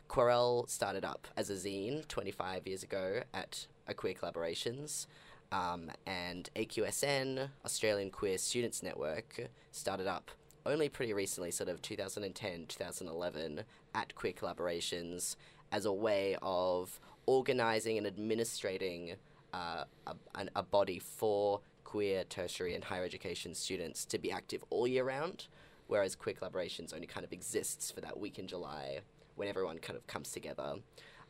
Querelle 0.09 0.69
started 0.69 1.05
up 1.05 1.27
as 1.37 1.51
a 1.51 1.55
zine 1.55 2.07
25 2.09 2.67
years 2.67 2.83
ago 2.83 3.23
at 3.35 3.67
a 3.87 3.95
Queer 3.95 4.15
Collaborations, 4.15 5.07
um, 5.53 5.91
and 6.07 6.49
AQSN, 6.57 7.51
Australian 7.65 8.11
Queer 8.11 8.39
Students 8.39 8.83
Network, 8.83 9.49
started 9.71 10.07
up 10.07 10.31
only 10.67 10.89
pretty 10.89 11.13
recently, 11.13 11.51
sort 11.51 11.69
of 11.69 11.81
2010, 11.83 12.67
2011, 12.69 13.65
at 13.95 14.15
Queer 14.15 14.33
Collaborations 14.35 15.37
as 15.73 15.85
a 15.85 15.93
way 15.93 16.37
of 16.43 17.01
organizing 17.27 17.99
and 17.99 18.07
administrating 18.07 19.15
uh, 19.53 19.85
a, 20.07 20.15
an- 20.35 20.51
a 20.55 20.63
body 20.63 20.99
for 20.99 21.61
queer 21.89 22.23
tertiary 22.25 22.75
and 22.75 22.85
higher 22.85 23.03
education 23.03 23.55
students 23.55 24.05
to 24.05 24.19
be 24.19 24.31
active 24.31 24.63
all 24.69 24.87
year 24.87 25.05
round, 25.05 25.47
whereas 25.87 26.15
Queer 26.15 26.35
Collaborations 26.35 26.93
only 26.93 27.07
kind 27.07 27.25
of 27.25 27.33
exists 27.33 27.91
for 27.91 28.03
that 28.03 28.21
week 28.21 28.39
in 28.39 28.47
July 28.47 28.99
when 29.37 29.49
everyone 29.49 29.79
kind 29.79 29.97
of 29.97 30.07
comes 30.07 30.31
together. 30.31 30.75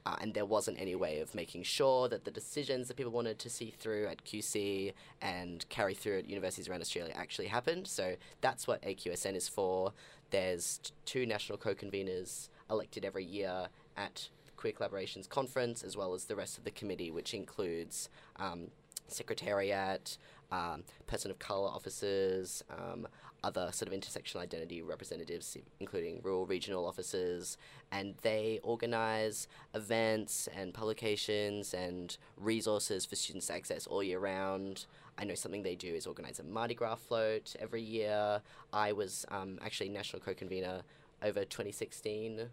Uh, 0.05 0.17
and 0.21 0.35
there 0.35 0.45
wasn't 0.45 0.77
any 0.81 0.97
way 0.97 1.21
of 1.21 1.33
making 1.33 1.63
sure 1.63 2.09
that 2.09 2.25
the 2.25 2.31
decisions 2.33 2.89
that 2.89 2.97
people 2.97 3.13
wanted 3.13 3.39
to 3.39 3.49
see 3.49 3.71
through 3.71 4.09
at 4.09 4.25
QC 4.25 4.95
and 5.23 5.65
carry 5.69 5.95
through 5.95 6.19
at 6.19 6.29
universities 6.29 6.69
around 6.69 6.81
Australia 6.81 7.15
actually 7.15 7.47
happened. 7.47 7.87
So 7.87 8.17
that's 8.41 8.67
what 8.67 8.83
AQSN 8.83 9.37
is 9.37 9.49
for. 9.49 9.93
There's 10.31 10.79
t- 10.79 10.93
two 11.05 11.25
national 11.25 11.59
co-conveners 11.59 12.49
elected 12.69 13.05
every 13.05 13.25
year 13.25 13.69
at 13.97 14.29
Queer 14.57 14.73
Collaborations 14.73 15.29
Conference, 15.29 15.85
as 15.85 15.97
well 15.97 16.15
as 16.15 16.25
the 16.25 16.35
rest 16.35 16.59
of 16.59 16.65
the 16.65 16.73
committee, 16.73 17.13
which 17.13 17.33
includes 17.33 18.09
um, 18.41 18.73
secretariat, 19.09 20.17
um, 20.51 20.85
person 21.07 21.31
of 21.31 21.39
color 21.39 21.69
officers, 21.69 22.63
um, 22.71 23.07
other 23.45 23.71
sort 23.73 23.93
of 23.93 23.99
intersectional 23.99 24.41
identity 24.41 24.83
representatives, 24.83 25.57
including 25.81 26.21
rural 26.23 26.47
regional 26.47 26.87
officers, 26.87 27.57
and 27.93 28.15
they 28.23 28.61
organize 28.63 29.47
events 29.75 30.49
and 30.57 30.75
publications 30.75 31.73
and 31.73 32.17
resources 32.37 33.07
for 33.07 33.17
students 33.17 33.47
to 33.47 33.55
access 33.55 33.87
all 33.87 34.03
year 34.03 34.19
round. 34.19 34.87
I 35.17 35.25
know 35.25 35.35
something 35.35 35.63
they 35.63 35.75
do 35.75 35.95
is 35.95 36.07
organize 36.07 36.39
a 36.39 36.45
Mardi 36.45 36.75
Gras 36.75 36.97
float 36.97 37.55
every 37.59 37.83
year. 37.83 38.41
I 38.73 38.93
was 38.93 39.25
um, 39.31 39.59
actually 39.63 39.89
national 39.91 40.21
co-convener 40.21 40.83
over 41.23 41.45
2016 41.45 42.49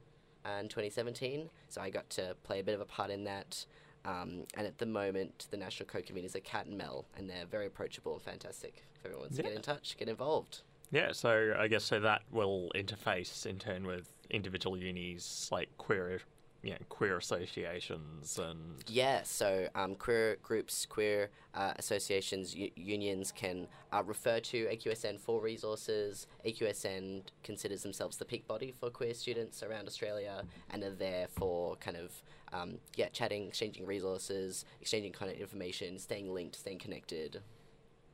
and 0.46 0.70
2017, 0.70 1.50
so 1.70 1.82
I 1.82 1.90
got 1.90 2.10
to 2.12 2.36
play 2.44 2.60
a 2.60 2.64
bit 2.64 2.75
of 2.75 2.82
a 2.82 2.86
part 2.86 3.10
in 3.10 3.24
that. 3.24 3.66
Um, 4.06 4.44
and 4.56 4.68
at 4.68 4.78
the 4.78 4.86
moment, 4.86 5.48
the 5.50 5.58
national 5.58 5.88
co-conveners 5.88 6.36
are 6.36 6.42
Cat 6.42 6.68
and 6.68 6.78
Mel, 6.78 7.06
and 7.18 7.30
they're 7.30 7.46
very 7.50 7.66
approachable 7.66 8.14
and 8.14 8.22
fantastic. 8.22 8.84
If 8.96 9.06
everyone 9.06 9.24
wants 9.24 9.38
to 9.38 9.44
get 9.44 9.54
in 9.54 9.62
touch, 9.62 9.96
get 9.98 10.08
involved. 10.08 10.62
Yeah, 10.92 11.12
so 11.12 11.56
I 11.58 11.68
guess 11.68 11.84
so 11.84 12.00
that 12.00 12.22
will 12.32 12.72
interface 12.76 13.46
in 13.46 13.58
turn 13.58 13.86
with 13.86 14.12
individual 14.30 14.78
unis 14.78 15.50
like 15.52 15.70
queer, 15.78 16.22
you 16.66 16.72
know, 16.72 16.78
queer 16.90 17.16
associations 17.16 18.40
and 18.40 18.84
Yeah, 18.88 19.22
so 19.22 19.68
um, 19.76 19.94
queer 19.94 20.38
groups, 20.42 20.88
queer 20.88 21.30
uh, 21.54 21.74
associations, 21.78 22.56
u- 22.56 22.72
unions 22.76 23.32
can 23.32 23.68
uh, 23.94 24.02
refer 24.04 24.40
to 24.40 24.66
AQSN 24.66 25.20
for 25.20 25.40
resources. 25.40 26.26
AQSN 26.44 27.22
considers 27.44 27.84
themselves 27.84 28.18
the 28.18 28.26
peak 28.26 28.48
body 28.48 28.74
for 28.80 28.90
queer 28.90 29.14
students 29.14 29.62
around 29.62 29.86
Australia 29.88 30.42
and 30.72 30.84
are 30.84 30.90
there 30.90 31.28
for 31.28 31.76
kind 31.76 31.98
of 31.98 32.24
um, 32.52 32.80
yeah, 32.96 33.10
chatting, 33.10 33.48
exchanging 33.48 33.86
resources, 33.86 34.66
exchanging 34.82 35.12
kind 35.12 35.32
of 35.32 35.38
information, 35.38 36.00
staying 36.00 36.34
linked, 36.34 36.56
staying 36.56 36.80
connected. 36.80 37.42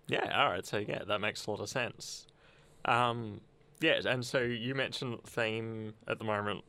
Yeah, 0.08 0.38
all 0.38 0.50
right. 0.52 0.66
So 0.66 0.80
yeah, 0.80 1.04
that 1.08 1.22
makes 1.22 1.46
a 1.46 1.52
lot 1.52 1.62
of 1.62 1.70
sense. 1.70 2.28
Um, 2.84 3.40
yeah, 3.80 4.02
and 4.06 4.26
so 4.26 4.40
you 4.42 4.76
mentioned 4.76 5.20
the 5.24 5.30
theme 5.30 5.94
at 6.06 6.20
the 6.20 6.26
moment. 6.26 6.66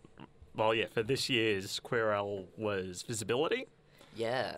Well, 0.55 0.75
yeah, 0.75 0.87
for 0.93 1.03
this 1.03 1.29
year's 1.29 1.81
Querelle 1.81 2.45
was 2.57 3.03
visibility. 3.03 3.67
Yeah. 4.15 4.57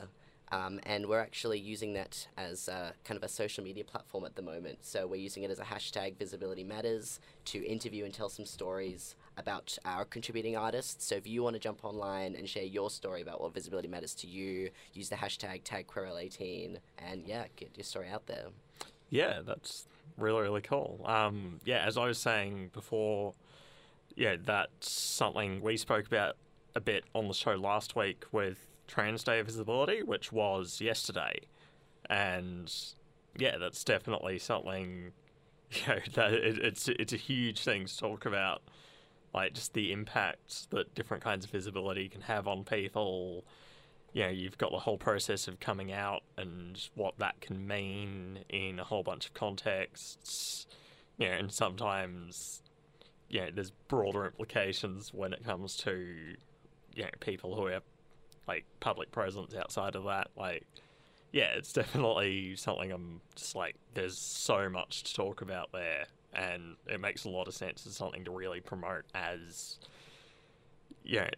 Um, 0.53 0.79
and 0.85 1.07
we're 1.07 1.21
actually 1.21 1.59
using 1.59 1.95
that 1.95 2.29
as 2.37 2.69
uh, 2.69 2.93
kind 3.05 3.17
of 3.17 3.25
a 3.25 3.29
social 3.29 3.65
media 3.65 3.83
platform 3.83 4.25
at 4.25 4.37
the 4.37 4.43
moment. 4.43 4.79
So 4.83 5.07
we're 5.07 5.17
using 5.17 5.43
it 5.43 5.51
as 5.51 5.59
a 5.59 5.65
hashtag 5.65 6.17
Visibility 6.17 6.63
Matters 6.63 7.19
to 7.47 7.65
interview 7.65 8.05
and 8.05 8.15
tell 8.15 8.29
some 8.29 8.45
stories 8.45 9.17
about 9.37 9.77
our 9.85 10.05
contributing 10.05 10.57
artists. 10.57 11.07
So 11.07 11.17
if 11.17 11.27
you 11.27 11.43
want 11.43 11.55
to 11.55 11.61
jump 11.61 11.85
online 11.85 12.37
and 12.37 12.49
share 12.49 12.63
your 12.63 12.91
story 12.91 13.21
about 13.21 13.41
what 13.41 13.53
visibility 13.53 13.89
matters 13.89 14.15
to 14.17 14.27
you, 14.29 14.71
use 14.93 15.09
the 15.09 15.17
hashtag 15.17 15.65
tag 15.65 15.87
Querelle18 15.89 16.79
and 16.99 17.27
yeah, 17.27 17.47
get 17.57 17.71
your 17.77 17.85
story 17.85 18.09
out 18.09 18.27
there. 18.27 18.47
Yeah, 19.11 19.41
that's 19.45 19.87
really 20.17 20.43
really 20.43 20.61
cool. 20.61 21.01
Um, 21.05 21.61
yeah, 21.65 21.85
as 21.85 21.97
I 21.97 22.07
was 22.07 22.19
saying 22.19 22.71
before, 22.73 23.35
yeah, 24.17 24.37
that's 24.43 24.91
something 24.91 25.61
we 25.61 25.77
spoke 25.77 26.07
about 26.07 26.37
a 26.75 26.81
bit 26.81 27.05
on 27.15 27.29
the 27.29 27.35
show 27.35 27.55
last 27.55 27.97
week 27.97 28.25
with 28.33 28.59
Trans 28.87 29.25
Day 29.25 29.39
of 29.41 29.47
Visibility, 29.47 30.03
which 30.03 30.33
was 30.33 30.81
yesterday, 30.81 31.41
and 32.09 32.73
yeah, 33.37 33.59
that's 33.59 33.83
definitely 33.85 34.39
something. 34.39 35.13
You 35.71 35.95
know, 35.95 36.01
that 36.15 36.33
it, 36.35 36.59
it's 36.59 36.87
it's 36.87 37.13
a 37.13 37.17
huge 37.17 37.65
thing 37.65 37.87
to 37.87 37.99
talk 37.99 38.27
about, 38.27 38.63
like 39.35 39.55
just 39.55 39.73
the 39.73 39.91
impact 39.91 40.71
that 40.71 40.95
different 40.95 41.25
kinds 41.25 41.45
of 41.45 41.51
visibility 41.51 42.09
can 42.09 42.21
have 42.21 42.47
on 42.47 42.63
people. 42.63 43.45
You 44.13 44.23
know, 44.23 44.29
you've 44.29 44.57
got 44.57 44.71
the 44.71 44.79
whole 44.79 44.99
process 44.99 45.49
of 45.49 45.59
coming 45.59 45.91
out 45.91 46.23
and 46.39 46.79
what 46.95 47.19
that 47.19 47.41
can 47.41 47.67
mean 47.67 48.41
in 48.49 48.79
a 48.79 48.85
whole 48.85 49.03
bunch 49.03 49.27
of 49.27 49.35
contexts. 49.35 50.69
You 51.19 51.29
know, 51.29 51.35
and 51.35 51.51
sometimes, 51.53 52.63
you 53.35 53.41
know, 53.41 53.49
there's 53.53 53.73
broader 53.89 54.25
implications 54.27 55.13
when 55.13 55.33
it 55.33 55.45
comes 55.45 55.77
to, 55.77 56.07
you 56.95 57.03
know, 57.03 57.09
people 57.19 57.57
who 57.57 57.67
have 57.67 57.83
like 58.47 58.65
public 58.79 59.11
presence 59.11 59.57
outside 59.57 59.97
of 59.97 60.05
that. 60.05 60.29
Like, 60.37 60.65
yeah, 61.33 61.51
it's 61.57 61.73
definitely 61.73 62.55
something 62.55 62.93
I'm 62.93 63.21
just 63.35 63.57
like, 63.57 63.75
there's 63.93 64.17
so 64.17 64.69
much 64.69 65.03
to 65.03 65.15
talk 65.15 65.43
about 65.43 65.73
there, 65.73 66.05
and 66.33 66.77
it 66.87 67.01
makes 67.01 67.25
a 67.25 67.29
lot 67.29 67.49
of 67.49 67.55
sense 67.55 67.85
as 67.89 67.97
something 67.97 68.25
to 68.25 68.31
really 68.31 68.61
promote 68.61 69.03
as, 69.17 69.81
you 71.03 71.19
know, 71.19 71.31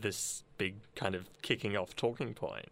this 0.00 0.44
big 0.56 0.76
kind 0.94 1.14
of 1.14 1.28
kicking 1.42 1.76
off 1.76 1.94
talking 1.94 2.32
point. 2.32 2.70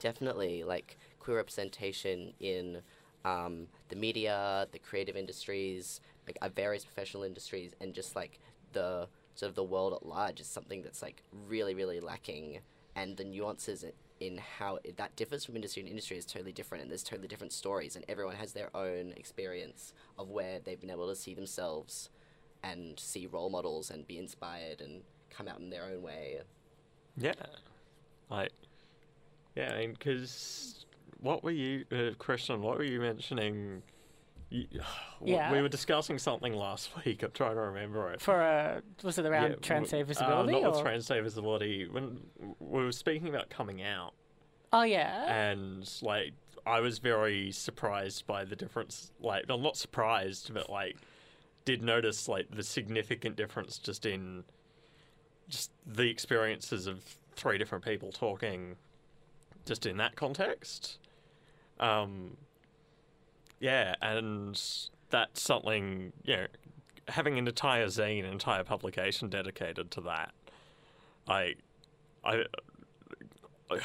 Definitely, 0.00 0.64
like 0.64 0.96
queer 1.20 1.36
representation 1.36 2.32
in 2.40 2.78
um, 3.26 3.66
the 3.90 3.96
media, 3.96 4.66
the 4.72 4.78
creative 4.78 5.14
industries, 5.14 6.00
like 6.28 6.54
various 6.54 6.84
professional 6.84 7.22
industries, 7.22 7.74
and 7.80 7.94
just 7.94 8.14
like 8.16 8.38
the 8.72 9.08
sort 9.34 9.48
of 9.50 9.56
the 9.56 9.64
world 9.64 9.92
at 9.92 10.04
large 10.04 10.40
is 10.40 10.46
something 10.46 10.82
that's 10.82 11.02
like 11.02 11.22
really, 11.48 11.74
really 11.74 12.00
lacking. 12.00 12.60
And 12.96 13.16
the 13.16 13.24
nuances 13.24 13.84
in 14.18 14.38
how 14.58 14.80
it, 14.82 14.96
that 14.96 15.14
differs 15.14 15.44
from 15.44 15.54
industry 15.54 15.82
to 15.84 15.88
industry 15.88 16.16
is 16.16 16.26
totally 16.26 16.52
different, 16.52 16.82
and 16.82 16.90
there's 16.90 17.04
totally 17.04 17.28
different 17.28 17.52
stories, 17.52 17.94
and 17.94 18.04
everyone 18.08 18.34
has 18.34 18.52
their 18.52 18.74
own 18.76 19.12
experience 19.16 19.92
of 20.18 20.28
where 20.28 20.58
they've 20.58 20.80
been 20.80 20.90
able 20.90 21.08
to 21.08 21.14
see 21.14 21.34
themselves 21.34 22.10
and 22.64 22.98
see 22.98 23.26
role 23.26 23.50
models 23.50 23.90
and 23.90 24.06
be 24.08 24.18
inspired 24.18 24.80
and 24.80 25.02
come 25.30 25.46
out 25.46 25.60
in 25.60 25.70
their 25.70 25.84
own 25.84 26.02
way. 26.02 26.40
Yeah, 27.16 27.34
like, 28.28 28.50
yeah, 29.54 29.86
because 29.86 30.84
what 31.20 31.44
were 31.44 31.52
you, 31.52 31.84
uh, 31.92 32.14
Christian? 32.18 32.62
What 32.62 32.78
were 32.78 32.84
you 32.84 33.00
mentioning? 33.00 33.82
Yeah. 35.24 35.52
we 35.52 35.60
were 35.60 35.68
discussing 35.68 36.18
something 36.18 36.52
last 36.52 36.90
week. 37.04 37.22
I'm 37.22 37.32
trying 37.32 37.56
to 37.56 37.60
remember 37.60 38.12
it. 38.12 38.20
For 38.20 38.40
a, 38.40 38.82
was 39.02 39.18
it 39.18 39.26
around 39.26 39.56
Yeah, 39.68 40.02
visibility? 40.02 40.54
Uh, 40.54 40.60
not 40.60 40.76
or? 40.76 40.82
trans 40.82 41.06
day 41.06 41.20
visibility. 41.20 41.88
When 41.88 42.20
we 42.60 42.84
were 42.84 42.92
speaking 42.92 43.28
about 43.28 43.50
coming 43.50 43.82
out, 43.82 44.14
oh 44.72 44.82
yeah. 44.82 45.24
and 45.50 45.90
like 46.02 46.32
I 46.66 46.80
was 46.80 46.98
very 46.98 47.50
surprised 47.50 48.26
by 48.26 48.44
the 48.44 48.54
difference. 48.54 49.10
Like, 49.20 49.46
I'm 49.48 49.62
not 49.62 49.76
surprised, 49.76 50.52
but 50.54 50.70
like, 50.70 50.96
did 51.64 51.82
notice 51.82 52.28
like 52.28 52.50
the 52.50 52.62
significant 52.62 53.36
difference 53.36 53.78
just 53.78 54.06
in 54.06 54.44
just 55.48 55.70
the 55.86 56.08
experiences 56.08 56.86
of 56.86 57.02
three 57.34 57.58
different 57.58 57.84
people 57.84 58.12
talking, 58.12 58.76
just 59.64 59.86
in 59.86 59.96
that 59.96 60.14
context. 60.14 60.98
Um, 61.80 62.36
yeah, 63.60 63.94
and 64.00 64.60
that's 65.10 65.42
something 65.42 66.12
you 66.24 66.36
know, 66.36 66.46
having 67.08 67.38
an 67.38 67.48
entire 67.48 67.86
zine, 67.86 68.20
an 68.24 68.32
entire 68.32 68.64
publication 68.64 69.28
dedicated 69.28 69.90
to 69.92 70.00
that. 70.02 70.32
I, 71.26 71.54
I, 72.24 72.44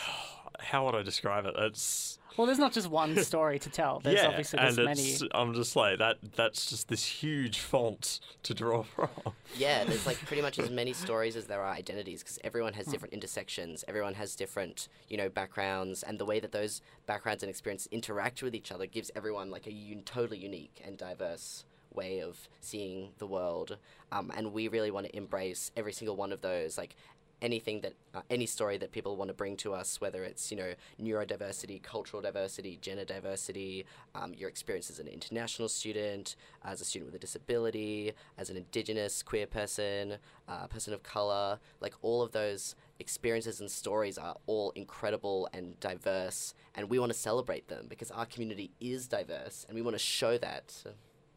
how 0.63 0.86
would 0.86 0.96
I 0.96 1.03
describe 1.03 1.46
it? 1.46 1.55
It's 1.58 2.20
well, 2.38 2.48
there's 2.48 2.60
not 2.60 2.74
just 2.74 2.89
one 2.89 3.15
story 3.24 3.60
to 3.60 3.70
tell. 3.70 4.00
There's 4.00 4.22
yeah, 4.22 4.27
obviously 4.27 4.58
there's 4.58 4.77
and 4.77 4.86
many. 4.86 5.01
it's, 5.01 5.24
I'm 5.34 5.53
just 5.53 5.75
like 5.75 6.00
that. 6.00 6.17
That's 6.36 6.70
just 6.70 6.88
this 6.88 7.05
huge 7.05 7.60
font 7.60 8.20
to 8.43 8.53
draw 8.53 8.84
from. 8.84 9.10
Yeah, 9.55 9.84
there's 9.84 10.05
like 10.08 10.17
pretty 10.25 10.41
much 10.41 10.58
as 10.58 10.70
many 10.72 10.93
stories 10.93 11.36
as 11.36 11.46
there 11.46 11.62
are 11.62 11.72
identities 11.72 12.24
because 12.24 12.39
everyone 12.43 12.74
has 12.74 12.88
different 12.88 13.13
intersections. 13.13 13.84
Everyone 13.88 14.15
has 14.15 14.36
different, 14.36 14.88
you 15.10 15.17
know, 15.17 15.29
backgrounds, 15.29 16.01
and 16.03 16.20
the 16.20 16.25
way 16.25 16.39
that 16.39 16.51
those 16.51 16.82
backgrounds 17.05 17.43
and 17.43 17.50
experiences 17.50 17.88
interact 17.91 18.41
with 18.41 18.55
each 18.55 18.72
other 18.72 18.88
gives 18.88 19.12
everyone 19.15 19.51
like 19.51 19.67
a 19.67 19.72
un- 19.72 20.01
totally 20.05 20.39
unique 20.39 20.82
and 20.84 20.98
diverse 20.98 21.65
way 21.96 22.22
of 22.22 22.48
seeing 22.60 23.10
the 23.17 23.27
world. 23.27 23.77
Um, 24.12 24.32
and 24.36 24.53
we 24.53 24.67
really 24.67 24.91
want 24.91 25.08
to 25.08 25.15
embrace 25.15 25.72
every 25.75 25.93
single 25.93 26.15
one 26.15 26.32
of 26.32 26.41
those, 26.41 26.77
like 26.77 26.96
anything 27.43 27.81
that 27.81 27.93
uh, 28.15 28.21
any 28.29 28.47
story 28.47 28.77
that 28.77 28.91
people 28.91 29.15
want 29.15 29.27
to 29.27 29.33
bring 29.33 29.55
to 29.55 29.73
us 29.73 30.01
whether 30.01 30.23
it's 30.23 30.50
you 30.50 30.57
know 30.57 30.73
neurodiversity 31.01 31.81
cultural 31.83 32.21
diversity 32.21 32.79
gender 32.81 33.05
diversity 33.05 33.85
um, 34.15 34.33
your 34.33 34.50
experience 34.50 34.89
as 34.89 35.00
an 35.00 35.07
international 35.07 35.67
student 35.67 36.35
as 36.63 36.81
a 36.81 36.85
student 36.85 37.12
with 37.12 37.15
a 37.15 37.19
disability 37.19 38.12
as 38.38 38.50
an 38.50 38.57
indigenous 38.57 39.21
queer 39.21 39.45
person 39.45 40.17
uh, 40.47 40.62
a 40.63 40.67
person 40.67 40.93
of 40.93 41.03
color 41.03 41.59
like 41.81 41.93
all 42.01 42.23
of 42.23 42.31
those 42.31 42.75
experiences 43.00 43.59
and 43.59 43.69
stories 43.69 44.17
are 44.17 44.35
all 44.47 44.71
incredible 44.71 45.47
and 45.53 45.79
diverse 45.79 46.53
and 46.75 46.89
we 46.89 46.97
want 46.97 47.12
to 47.12 47.17
celebrate 47.17 47.67
them 47.67 47.85
because 47.89 48.09
our 48.12 48.25
community 48.25 48.71
is 48.79 49.07
diverse 49.07 49.65
and 49.67 49.75
we 49.75 49.81
want 49.81 49.95
to 49.95 50.00
show 50.00 50.38
that. 50.38 50.73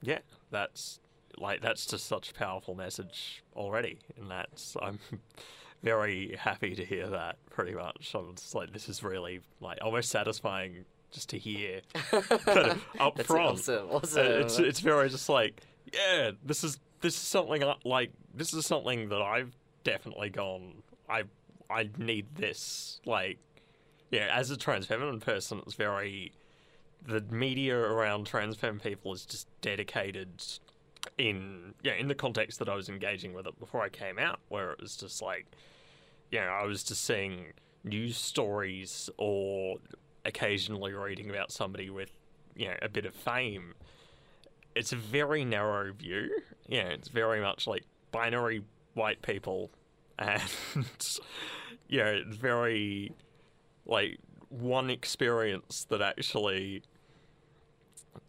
Yeah, 0.02 0.18
that's 0.50 1.00
like 1.38 1.60
that's 1.60 1.86
just 1.86 2.06
such 2.06 2.30
a 2.30 2.34
powerful 2.34 2.74
message 2.74 3.42
already, 3.54 3.98
and 4.16 4.30
that's 4.30 4.76
I'm 4.80 4.98
very 5.86 6.36
happy 6.36 6.74
to 6.74 6.84
hear 6.84 7.06
that. 7.06 7.36
Pretty 7.48 7.72
much, 7.72 8.12
I'm 8.12 8.34
just 8.34 8.56
like 8.56 8.72
this 8.72 8.88
is 8.88 9.04
really 9.04 9.40
like 9.60 9.78
almost 9.80 10.10
satisfying 10.10 10.84
just 11.12 11.28
to 11.30 11.38
hear 11.38 11.80
kind 12.10 12.72
of 12.72 12.84
up 12.98 13.22
front. 13.22 13.52
awesome, 13.52 13.88
awesome. 13.90 14.26
It's 14.26 14.58
it's 14.58 14.80
very 14.80 15.08
just 15.08 15.28
like 15.28 15.62
yeah, 15.94 16.32
this 16.44 16.64
is 16.64 16.80
this 17.02 17.14
is 17.14 17.20
something 17.20 17.62
I, 17.62 17.76
like 17.84 18.10
this 18.34 18.52
is 18.52 18.66
something 18.66 19.10
that 19.10 19.22
I've 19.22 19.54
definitely 19.84 20.30
gone. 20.30 20.82
I 21.08 21.22
I 21.70 21.88
need 21.98 22.26
this 22.34 23.00
like 23.06 23.38
yeah. 24.10 24.28
As 24.32 24.50
a 24.50 24.56
trans 24.56 24.86
feminine 24.86 25.20
person, 25.20 25.62
it's 25.64 25.74
very 25.74 26.32
the 27.06 27.20
media 27.30 27.78
around 27.78 28.26
trans 28.26 28.56
femme 28.56 28.80
people 28.80 29.12
is 29.12 29.24
just 29.24 29.46
dedicated 29.60 30.42
in 31.16 31.74
yeah 31.84 31.94
in 31.94 32.08
the 32.08 32.14
context 32.16 32.58
that 32.58 32.68
I 32.68 32.74
was 32.74 32.88
engaging 32.88 33.32
with 33.32 33.46
it 33.46 33.56
before 33.60 33.82
I 33.82 33.88
came 33.88 34.18
out, 34.18 34.40
where 34.48 34.72
it 34.72 34.80
was 34.80 34.96
just 34.96 35.22
like, 35.22 35.46
you 36.30 36.40
know, 36.40 36.46
I 36.46 36.64
was 36.64 36.82
just 36.82 37.04
seeing 37.04 37.52
news 37.84 38.16
stories 38.16 39.08
or 39.16 39.76
occasionally 40.24 40.92
reading 40.92 41.30
about 41.30 41.52
somebody 41.52 41.88
with 41.88 42.10
you 42.54 42.68
know 42.68 42.76
a 42.82 42.88
bit 42.88 43.06
of 43.06 43.14
fame. 43.14 43.74
It's 44.74 44.92
a 44.92 44.96
very 44.96 45.44
narrow 45.44 45.92
view. 45.92 46.30
Yeah, 46.68 46.88
it's 46.88 47.08
very 47.08 47.40
much 47.40 47.66
like 47.66 47.84
binary 48.12 48.62
white 48.94 49.22
people, 49.22 49.70
and 50.18 50.42
yeah, 51.88 52.06
it's 52.06 52.36
very 52.36 53.12
like 53.86 54.18
one 54.48 54.90
experience 54.90 55.86
that 55.90 56.02
actually 56.02 56.82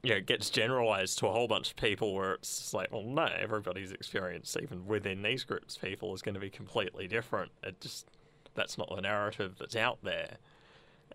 you 0.03 0.13
know, 0.13 0.21
gets 0.21 0.49
generalized 0.49 1.19
to 1.19 1.27
a 1.27 1.31
whole 1.31 1.47
bunch 1.47 1.71
of 1.71 1.75
people 1.75 2.13
where 2.13 2.33
it's 2.33 2.73
like, 2.73 2.91
well, 2.91 3.03
no, 3.03 3.25
everybody's 3.37 3.91
experience, 3.91 4.55
even 4.61 4.85
within 4.85 5.21
these 5.21 5.43
groups 5.43 5.77
people, 5.77 6.13
is 6.13 6.21
going 6.21 6.35
to 6.35 6.41
be 6.41 6.49
completely 6.49 7.07
different. 7.07 7.51
It 7.63 7.79
just, 7.81 8.07
that's 8.55 8.77
not 8.77 8.89
the 8.95 9.01
narrative 9.01 9.55
that's 9.59 9.75
out 9.75 9.99
there. 10.03 10.37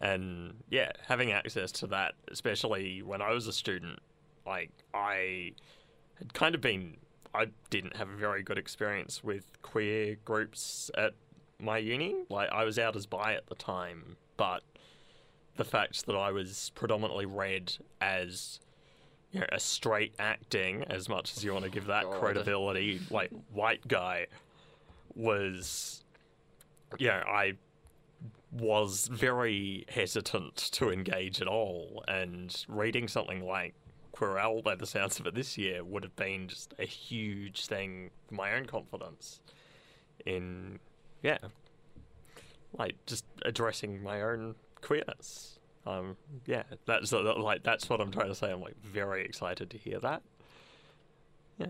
And 0.01 0.55
yeah, 0.71 0.93
having 1.07 1.33
access 1.33 1.71
to 1.73 1.87
that, 1.89 2.15
especially 2.31 3.03
when 3.03 3.23
I 3.23 3.33
was 3.33 3.47
a 3.47 3.53
student, 3.53 4.01
like, 4.47 4.71
I 4.93 5.53
had 6.19 6.35
kind 6.35 6.55
of 6.55 6.61
been, 6.61 6.97
I 7.35 7.47
didn't 7.71 7.97
have 7.97 8.09
a 8.09 8.17
very 8.17 8.43
good 8.43 8.59
experience 8.59 9.23
with 9.23 9.45
queer 9.63 10.17
groups 10.25 10.91
at 10.97 11.15
my 11.61 11.79
uni. 11.79 12.17
Like, 12.29 12.51
I 12.51 12.65
was 12.65 12.79
out 12.79 12.97
as 12.97 13.07
bi 13.07 13.35
at 13.35 13.47
the 13.47 13.55
time, 13.55 14.17
but 14.37 14.63
the 15.57 15.65
fact 15.65 16.07
that 16.07 16.17
I 16.17 16.33
was 16.33 16.73
predominantly 16.75 17.27
read 17.27 17.75
as 18.01 18.61
you 19.33 19.41
know, 19.41 19.47
a 19.51 19.61
straight 19.61 20.15
acting, 20.19 20.85
as 20.85 21.09
much 21.09 21.37
as 21.37 21.45
you 21.45 21.53
want 21.53 21.65
to 21.65 21.71
give 21.71 21.87
that 21.87 22.05
God. 22.05 22.21
credibility, 22.21 23.01
like 23.11 23.31
white 23.53 23.87
guy, 23.89 24.27
was, 25.15 26.05
yeah, 26.99 27.23
I 27.27 27.55
was 28.53 29.09
very 29.09 29.87
hesitant 29.89 30.57
to 30.73 30.91
engage 30.91 31.41
at 31.41 31.49
all. 31.49 32.05
And 32.07 32.55
reading 32.69 33.09
something 33.09 33.45
like 33.47 33.75
Querelle, 34.15 34.63
by 34.63 34.75
the 34.75 34.87
sounds 34.87 35.19
of 35.19 35.27
it 35.27 35.35
this 35.35 35.57
year, 35.57 35.83
would 35.83 36.03
have 36.03 36.17
been 36.17 36.49
just 36.49 36.75
a 36.79 36.85
huge 36.85 37.67
thing 37.67 38.11
for 38.29 38.35
my 38.35 38.53
own 38.55 38.67
confidence 38.67 39.41
in, 40.27 40.79
yeah, 41.23 41.39
like 42.79 42.97
just 43.07 43.25
addressing 43.43 44.03
my 44.03 44.21
own 44.23 44.55
queerness. 44.83 45.59
Um, 45.87 46.17
yeah, 46.47 46.63
that's 46.87 47.13
uh, 47.13 47.35
like 47.39 47.63
that's 47.63 47.89
what 47.89 48.01
I'm 48.01 48.13
trying 48.13 48.29
to 48.29 48.35
say. 48.35 48.51
I'm 48.51 48.61
like 48.61 48.81
very 48.83 49.25
excited 49.25 49.71
to 49.71 49.79
hear 49.79 49.99
that. 50.01 50.23
Yeah. 51.59 51.67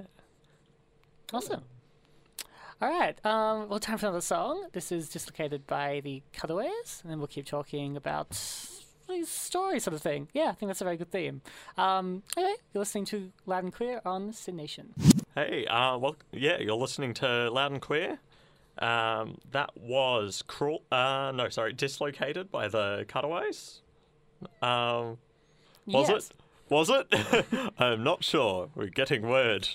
Awesome. 1.33 1.62
All 2.81 2.90
right. 2.90 3.16
Um, 3.25 3.69
well, 3.69 3.78
time 3.78 3.97
for 3.97 4.07
another 4.07 4.21
song. 4.21 4.66
This 4.73 4.90
is 4.92 5.09
dislocated 5.09 5.66
by 5.66 6.00
the 6.02 6.23
Cutaways, 6.33 7.00
and 7.02 7.11
then 7.11 7.19
we'll 7.19 7.28
keep 7.28 7.47
talking 7.47 7.97
about 7.97 8.31
these 9.09 9.28
stories, 9.28 9.85
sort 9.85 9.95
of 9.95 10.02
thing. 10.02 10.28
Yeah, 10.35 10.49
I 10.49 10.52
think 10.52 10.69
that's 10.69 10.81
a 10.81 10.85
very 10.85 10.97
good 10.97 11.11
theme. 11.11 11.42
Um, 11.78 12.23
anyway, 12.37 12.54
you're 12.75 12.81
listening 12.81 13.04
to 13.07 13.31
Loud 13.47 13.64
and 13.64 13.73
Queer 13.73 14.00
on 14.04 14.33
SYN 14.33 14.57
Nation. 14.57 14.95
Hey, 15.35 15.64
uh, 15.66 15.97
well, 15.97 16.16
yeah, 16.33 16.59
you're 16.59 16.76
listening 16.76 17.14
to 17.14 17.50
Loud 17.50 17.73
and 17.73 17.81
Queer. 17.81 18.19
Um, 18.78 19.38
that 19.50 19.70
was 19.76 20.42
cruel. 20.46 20.82
Uh, 20.90 21.32
no, 21.34 21.48
sorry, 21.50 21.72
dislocated 21.72 22.50
by 22.50 22.68
the 22.68 23.04
Cutaways. 23.08 23.80
Um, 24.62 25.18
was 25.86 26.08
Yes. 26.08 26.30
it? 26.30 26.36
Was 26.70 26.88
it? 26.90 27.72
I'm 27.78 28.02
not 28.02 28.24
sure. 28.24 28.70
We're 28.74 28.86
getting 28.86 29.28
word. 29.28 29.68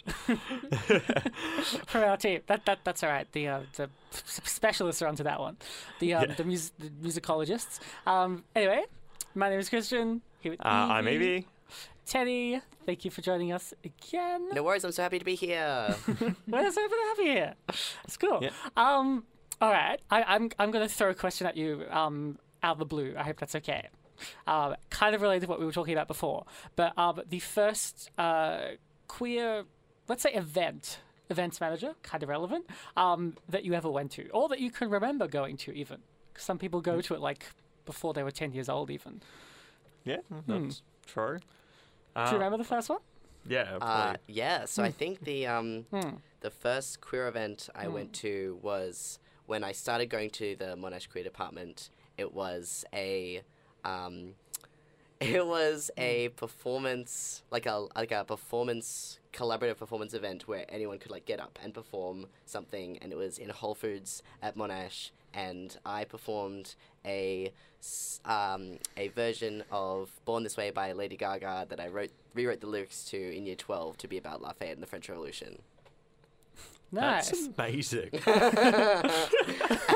from 1.85 2.03
our 2.03 2.17
team. 2.17 2.41
That 2.47 2.65
that 2.65 2.79
that's 2.83 3.03
all 3.03 3.09
right. 3.09 3.31
The 3.33 3.47
uh, 3.47 3.59
the 3.75 3.89
specialists 4.11 5.01
are 5.01 5.07
onto 5.07 5.23
that 5.23 5.39
one. 5.39 5.57
The 5.99 6.15
um, 6.15 6.25
Yeah. 6.29 6.35
the, 6.35 6.43
mus- 6.43 6.71
the 6.79 6.89
musicologists. 6.89 7.79
Um, 8.07 8.43
anyway, 8.55 8.83
my 9.35 9.49
name 9.49 9.59
is 9.59 9.69
Christian. 9.69 10.21
Here 10.39 10.53
with 10.53 10.61
Uh, 10.61 10.69
I'm 10.69 11.07
Evie, 11.07 11.25
Evie. 11.25 11.47
Teddy. 12.07 12.61
Thank 12.85 13.03
you 13.03 13.11
for 13.11 13.21
joining 13.21 13.51
us 13.51 13.73
again. 13.83 14.47
No 14.53 14.63
worries, 14.63 14.85
I'm 14.85 14.93
so 14.93 15.03
happy 15.03 15.19
to 15.19 15.25
be 15.25 15.35
here. 15.35 15.93
We're 16.07 16.71
so 16.71 16.81
happy 16.81 16.93
to 16.93 17.05
have 17.09 17.19
you 17.19 17.31
here. 17.31 17.53
It's 18.05 18.15
cool. 18.17 18.39
Yeah. 18.41 18.51
Um, 18.77 19.25
all 19.61 19.71
right. 19.71 19.99
I, 20.09 20.23
I'm 20.23 20.49
I'm 20.57 20.71
gonna 20.71 20.87
throw 20.87 21.09
a 21.09 21.13
question 21.13 21.45
at 21.47 21.57
you 21.57 21.85
um 21.89 22.39
out 22.63 22.73
of 22.73 22.79
the 22.79 22.85
blue. 22.85 23.13
I 23.17 23.23
hope 23.23 23.37
that's 23.39 23.55
okay. 23.55 23.89
Um, 24.47 24.75
kind 24.89 25.13
of 25.15 25.21
related 25.21 25.41
to 25.41 25.47
what 25.47 25.59
we 25.59 25.65
were 25.65 25.71
talking 25.71 25.93
about 25.93 26.07
before, 26.07 26.45
but 26.75 26.97
um, 26.97 27.21
the 27.29 27.37
first 27.39 28.09
uh, 28.17 28.69
queer, 29.07 29.63
let's 30.07 30.23
say, 30.23 30.33
event, 30.33 31.01
events 31.29 31.61
manager, 31.61 31.93
kind 32.01 32.23
of 32.23 32.29
relevant, 32.29 32.65
um, 32.95 33.35
that 33.47 33.63
you 33.63 33.73
ever 33.75 33.91
went 33.91 34.09
to, 34.13 34.27
or 34.29 34.49
that 34.49 34.59
you 34.59 34.71
can 34.71 34.89
remember 34.89 35.27
going 35.27 35.55
to, 35.57 35.71
even. 35.71 35.99
Some 36.35 36.57
people 36.57 36.81
go 36.81 36.99
to 36.99 37.13
it 37.13 37.19
like 37.19 37.45
before 37.85 38.13
they 38.15 38.23
were 38.23 38.31
ten 38.31 38.53
years 38.53 38.69
old, 38.69 38.89
even. 38.89 39.21
Yeah, 40.03 40.17
that's 40.47 40.81
true. 41.05 41.39
Do 42.17 42.21
Uh, 42.23 42.27
you 42.31 42.33
remember 42.37 42.57
the 42.57 42.63
first 42.63 42.89
one? 42.89 42.99
Yeah, 43.47 43.77
Uh, 43.79 44.15
yeah, 44.27 44.65
so 44.65 44.83
I 44.83 44.89
think 44.91 45.23
the 45.23 45.45
um, 45.45 45.83
Hmm. 45.91 46.15
the 46.41 46.49
first 46.49 46.99
queer 46.99 47.27
event 47.27 47.69
I 47.75 47.87
went 47.87 48.11
to 48.15 48.57
was 48.63 49.19
when 49.45 49.63
I 49.63 49.71
started 49.71 50.07
going 50.09 50.31
to 50.31 50.55
the 50.55 50.75
Monash 50.75 51.07
Queer 51.09 51.23
Department. 51.23 51.89
It 52.17 52.33
was 52.33 52.83
a 52.93 53.43
um, 53.85 54.33
it 55.21 55.45
was 55.45 55.91
a 55.97 56.29
performance 56.29 57.43
like 57.51 57.67
a 57.67 57.87
like 57.95 58.11
a 58.11 58.25
performance 58.25 59.19
collaborative 59.31 59.77
performance 59.77 60.13
event 60.15 60.47
where 60.47 60.65
anyone 60.69 60.97
could 60.97 61.11
like 61.11 61.25
get 61.25 61.39
up 61.39 61.59
and 61.63 61.71
perform 61.73 62.25
something, 62.45 62.97
and 62.97 63.11
it 63.11 63.15
was 63.17 63.37
in 63.37 63.49
Whole 63.49 63.75
Foods 63.75 64.23
at 64.41 64.57
Monash, 64.57 65.11
and 65.35 65.77
I 65.85 66.03
performed 66.03 66.75
a 67.05 67.47
s- 67.47 67.51
um, 68.25 68.77
a 68.95 69.07
version 69.09 69.63
of 69.71 70.11
Born 70.25 70.43
This 70.43 70.57
Way 70.57 70.71
by 70.71 70.91
Lady 70.91 71.17
Gaga 71.17 71.67
that 71.69 71.79
I 71.79 71.87
wrote 71.87 72.11
rewrote 72.33 72.59
the 72.61 72.67
lyrics 72.67 73.03
to 73.05 73.17
in 73.35 73.45
year 73.45 73.55
twelve 73.55 73.97
to 73.97 74.07
be 74.07 74.17
about 74.17 74.41
Lafayette 74.41 74.73
and 74.73 74.83
the 74.83 74.87
French 74.87 75.09
Revolution. 75.09 75.59
Nice. 76.91 77.29
That's 77.29 77.49
amazing. 77.57 78.09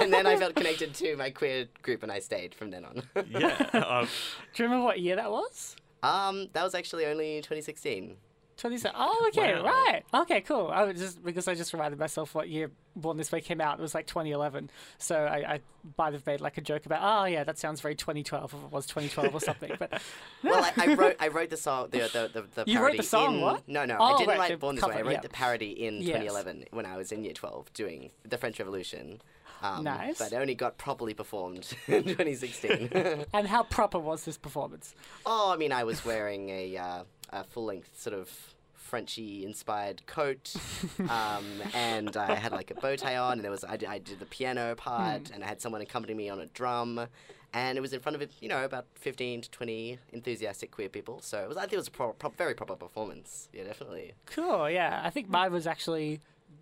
and 0.01 0.11
then 0.11 0.27
I 0.27 0.35
felt 0.37 0.55
connected 0.55 0.93
to 0.95 1.15
my 1.15 1.29
queer 1.29 1.67
group, 1.81 2.03
and 2.03 2.11
I 2.11 2.19
stayed 2.19 2.53
from 2.53 2.69
then 2.71 2.83
on. 2.85 3.03
yeah. 3.29 3.55
Um, 3.73 4.07
Do 4.53 4.63
you 4.63 4.65
remember 4.65 4.85
what 4.85 4.99
year 4.99 5.15
that 5.15 5.31
was? 5.31 5.75
um, 6.03 6.47
that 6.53 6.63
was 6.63 6.75
actually 6.75 7.05
only 7.05 7.37
2016. 7.37 8.17
27. 8.61 8.95
Oh, 8.97 9.25
okay, 9.29 9.55
Wow. 9.55 9.63
right. 9.63 10.03
Okay, 10.13 10.41
cool. 10.41 10.69
I 10.71 10.83
was 10.83 10.97
just 10.99 11.23
because 11.23 11.47
I 11.47 11.55
just 11.55 11.73
reminded 11.73 11.99
myself 11.99 12.35
what 12.35 12.47
year 12.47 12.69
Born 12.95 13.17
This 13.17 13.31
Way 13.31 13.41
came 13.41 13.59
out. 13.59 13.79
It 13.79 13.81
was 13.81 13.95
like 13.95 14.05
2011. 14.07 14.69
So 14.99 15.15
I, 15.17 15.53
I 15.55 15.59
might 15.97 16.13
have 16.13 16.25
made 16.27 16.41
like 16.41 16.57
a 16.57 16.61
joke 16.61 16.85
about, 16.85 16.99
oh 17.01 17.25
yeah, 17.25 17.43
that 17.43 17.57
sounds 17.57 17.81
very 17.81 17.95
2012 17.95 18.53
if 18.53 18.63
it 18.63 18.71
was 18.71 18.85
2012 18.85 19.33
or 19.33 19.39
something. 19.39 19.71
But 19.79 20.01
Well, 20.43 20.63
I, 20.77 20.91
I 20.91 20.93
wrote 20.93 21.15
I 21.19 21.27
wrote 21.29 21.49
the 21.49 21.57
song 21.57 21.87
the 21.89 21.99
the 21.99 22.29
the, 22.55 22.63
the 22.65 22.71
You 22.71 22.79
wrote 22.83 22.97
the 22.97 23.03
song, 23.03 23.35
in, 23.35 23.41
what? 23.41 23.67
No, 23.67 23.83
no, 23.85 23.97
Oh, 23.99 24.03
I 24.03 24.17
didn't 24.19 24.29
right, 24.29 24.39
write 24.51 24.59
Born 24.59 24.75
This 24.75 24.85
Way. 24.85 24.95
I 24.95 25.01
wrote 25.01 25.11
yeah. 25.13 25.19
the 25.21 25.29
parody 25.29 25.71
in 25.85 25.95
Yes. 25.95 26.19
2011 26.21 26.65
when 26.71 26.85
I 26.85 26.97
was 26.97 27.11
in 27.11 27.23
year 27.23 27.33
12 27.33 27.73
doing 27.73 28.11
the 28.23 28.37
French 28.37 28.59
Revolution. 28.59 29.21
Um, 29.63 29.83
Nice. 29.83 30.17
But 30.17 30.33
it 30.33 30.37
only 30.37 30.55
got 30.55 30.77
properly 30.79 31.13
performed 31.13 31.71
in 31.87 32.03
2016. 32.03 33.25
and 33.33 33.47
how 33.47 33.63
proper 33.63 33.99
was 33.99 34.25
this 34.25 34.37
performance? 34.37 34.95
oh, 35.25 35.51
I 35.53 35.57
mean, 35.57 35.71
I 35.71 35.83
was 35.83 36.03
wearing 36.05 36.49
a 36.49 36.77
uh, 36.77 37.03
a 37.31 37.43
full 37.43 37.65
length 37.65 37.99
sort 38.01 38.13
of 38.15 38.29
Frenchy 38.73 39.45
inspired 39.45 40.05
coat, 40.05 40.53
um, 41.09 41.45
and 41.73 42.17
I 42.17 42.35
had 42.35 42.51
like 42.51 42.71
a 42.71 42.75
bow 42.75 42.95
tie 42.97 43.15
on, 43.15 43.33
and 43.33 43.41
there 43.43 43.51
was 43.51 43.63
I 43.63 43.77
did, 43.77 43.87
I 43.87 43.99
did 43.99 44.19
the 44.19 44.25
piano 44.25 44.75
part, 44.75 45.27
Hmm. 45.29 45.33
and 45.35 45.43
I 45.43 45.47
had 45.47 45.61
someone 45.61 45.81
accompany 45.81 46.13
me 46.13 46.29
on 46.29 46.39
a 46.41 46.47
drum, 46.47 46.99
and 47.53 47.77
it 47.77 47.81
was 47.81 47.93
in 47.93 48.01
front 48.01 48.21
of 48.21 48.29
you 48.41 48.49
know 48.49 48.65
about 48.65 48.85
fifteen 48.95 49.39
to 49.41 49.49
twenty 49.51 49.97
enthusiastic 50.11 50.71
queer 50.71 50.89
people. 50.89 51.21
So 51.21 51.41
it 51.41 51.47
was 51.47 51.57
I 51.57 51.61
think 51.61 51.73
it 51.73 51.77
was 51.77 51.87
a 51.87 51.91
pro- 51.91 52.13
pro- 52.13 52.31
very 52.31 52.53
proper 52.53 52.75
performance. 52.75 53.47
Yeah, 53.53 53.63
definitely. 53.63 54.13
Cool, 54.25 54.69
yeah. 54.69 54.99
I 55.03 55.09
think 55.09 55.29
mine 55.29 55.53
was 55.53 55.65
actually 55.67 56.19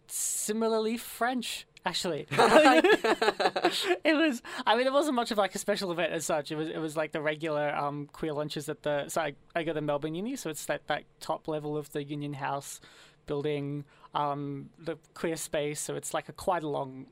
similarly 0.07 0.97
French, 0.97 1.65
actually. 1.85 2.27
it 2.31 4.15
was, 4.15 4.41
I 4.65 4.75
mean, 4.75 4.87
it 4.87 4.93
wasn't 4.93 5.15
much 5.15 5.31
of 5.31 5.37
like 5.37 5.55
a 5.55 5.59
special 5.59 5.91
event 5.91 6.13
as 6.13 6.25
such. 6.25 6.51
It 6.51 6.55
was, 6.55 6.69
it 6.69 6.77
was 6.77 6.95
like 6.97 7.11
the 7.11 7.21
regular 7.21 7.75
um, 7.75 8.09
queer 8.11 8.33
lunches 8.33 8.69
at 8.69 8.83
the, 8.83 9.07
so 9.07 9.21
I, 9.21 9.33
I 9.55 9.63
go 9.63 9.73
to 9.73 9.81
Melbourne 9.81 10.15
Uni, 10.15 10.35
so 10.35 10.49
it's 10.49 10.65
that, 10.65 10.87
that 10.87 11.03
top 11.19 11.47
level 11.47 11.77
of 11.77 11.91
the 11.91 12.03
Union 12.03 12.33
House 12.33 12.79
building, 13.25 13.85
um, 14.13 14.69
the 14.77 14.97
queer 15.13 15.35
space. 15.35 15.79
So 15.79 15.95
it's 15.95 16.13
like 16.13 16.29
a 16.29 16.33
quite 16.33 16.63
a 16.63 16.69
long, 16.69 17.05